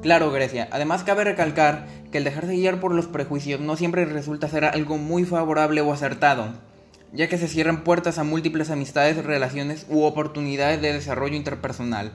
Claro, 0.04 0.32
Grecia. 0.32 0.68
Además, 0.72 1.04
cabe 1.04 1.24
recalcar 1.24 1.88
que 2.12 2.20
el 2.20 2.24
dejarse 2.24 2.54
guiar 2.54 2.80
por 2.80 2.94
los 2.94 3.08
prejuicios 3.08 3.60
no 3.60 3.76
siempre 3.76 4.06
resulta 4.06 4.48
ser 4.48 4.66
algo 4.66 5.00
muy 5.00 5.26
favorable 5.26 5.82
o 5.82 5.92
acertado 5.92 6.54
ya 7.14 7.30
que 7.30 7.38
se 7.38 7.48
cierran 7.48 7.84
puertas 7.84 8.18
a 8.18 8.24
múltiples 8.24 8.72
amistades, 8.72 9.24
relaciones 9.24 9.86
u 9.90 10.04
oportunidades 10.04 10.82
de 10.82 10.94
desarrollo 10.94 11.36
interpersonal. 11.36 12.12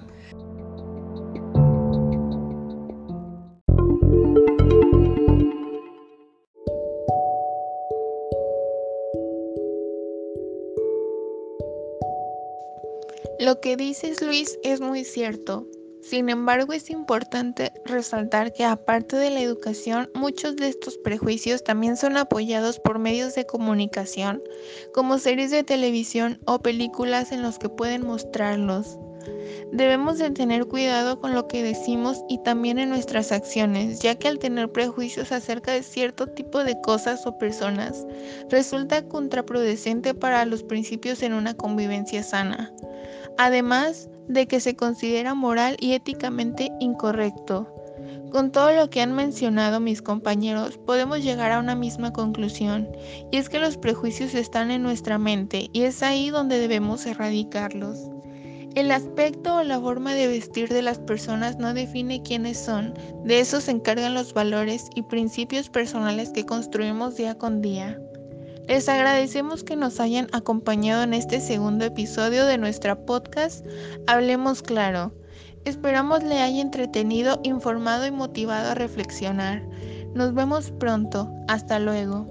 Lo 13.41 13.61
que 13.61 13.77
dices 13.77 14.21
Luis 14.21 14.59
es 14.65 14.81
muy 14.81 15.05
cierto. 15.05 15.65
Sin 16.09 16.31
embargo, 16.31 16.73
es 16.73 16.89
importante 16.89 17.71
resaltar 17.85 18.55
que 18.55 18.65
aparte 18.65 19.17
de 19.17 19.29
la 19.29 19.43
educación, 19.43 20.11
muchos 20.15 20.57
de 20.57 20.69
estos 20.69 20.97
prejuicios 20.97 21.63
también 21.63 21.99
son 21.99 22.17
apoyados 22.17 22.81
por 22.81 22.99
medios 22.99 23.35
de 23.35 23.45
comunicación, 23.45 24.43
como 24.95 25.19
series 25.19 25.51
de 25.51 25.65
televisión 25.65 26.41
o 26.47 26.61
películas 26.61 27.31
en 27.31 27.43
los 27.43 27.59
que 27.59 27.69
pueden 27.69 28.07
mostrarlos. 28.07 28.99
Debemos 29.71 30.17
de 30.17 30.31
tener 30.31 30.65
cuidado 30.65 31.21
con 31.21 31.35
lo 31.35 31.47
que 31.47 31.63
decimos 31.63 32.25
y 32.27 32.43
también 32.43 32.79
en 32.79 32.89
nuestras 32.89 33.31
acciones, 33.31 34.01
ya 34.01 34.15
que 34.15 34.29
al 34.29 34.39
tener 34.39 34.73
prejuicios 34.73 35.31
acerca 35.31 35.73
de 35.73 35.83
cierto 35.83 36.27
tipo 36.27 36.65
de 36.65 36.81
cosas 36.81 37.27
o 37.27 37.37
personas, 37.37 38.07
resulta 38.49 39.07
contraproducente 39.07 40.15
para 40.15 40.47
los 40.47 40.63
principios 40.63 41.23
en 41.23 41.35
una 41.35 41.53
convivencia 41.53 42.23
sana. 42.23 42.73
Además, 43.39 44.09
de 44.29 44.47
que 44.47 44.61
se 44.61 44.77
considera 44.77 45.33
moral 45.35 45.77
y 45.81 45.93
éticamente 45.93 46.71
incorrecto. 46.81 47.73
Con 48.31 48.53
todo 48.53 48.73
lo 48.73 48.91
que 48.91 49.01
han 49.01 49.15
mencionado 49.15 49.81
mis 49.81 50.03
compañeros, 50.03 50.77
podemos 50.77 51.23
llegar 51.23 51.53
a 51.53 51.61
una 51.61 51.75
misma 51.75 52.13
conclusión, 52.13 52.89
y 53.31 53.39
es 53.39 53.49
que 53.49 53.59
los 53.59 53.79
prejuicios 53.79 54.35
están 54.35 54.71
en 54.71 54.83
nuestra 54.83 55.19
mente 55.19 55.71
y 55.73 55.83
es 55.83 56.03
ahí 56.03 56.31
donde 56.31 56.59
debemos 56.59 57.07
erradicarlos. 57.07 58.11
El 58.75 58.91
aspecto 58.91 59.57
o 59.57 59.63
la 59.63 59.81
forma 59.81 60.15
de 60.15 60.27
vestir 60.27 60.69
de 60.69 60.83
las 60.83 60.99
personas 60.99 61.59
no 61.59 61.73
define 61.73 62.23
quiénes 62.23 62.59
son, 62.59 62.93
de 63.25 63.41
eso 63.41 63.61
se 63.61 63.71
encargan 63.71 64.15
los 64.15 64.35
valores 64.35 64.91
y 64.95 65.03
principios 65.03 65.71
personales 65.71 66.31
que 66.31 66.45
construimos 66.45 67.17
día 67.17 67.37
con 67.37 67.63
día. 67.63 67.99
Les 68.69 68.87
agradecemos 68.87 69.65
que 69.65 69.77
nos 69.77 69.99
hayan 69.99 70.29
acompañado 70.33 71.03
en 71.03 71.15
este 71.15 71.41
segundo 71.41 71.87
episodio 71.87 72.45
de 72.45 72.59
nuestra 72.59 73.07
podcast 73.07 73.65
Hablemos 74.07 74.61
Claro. 74.63 75.15
Esperamos 75.65 76.23
le 76.23 76.41
haya 76.41 76.61
entretenido, 76.61 77.41
informado 77.45 78.07
y 78.07 78.11
motivado 78.11 78.71
a 78.71 78.75
reflexionar. 78.75 79.63
Nos 80.15 80.35
vemos 80.35 80.71
pronto. 80.73 81.31
Hasta 81.49 81.79
luego. 81.79 82.29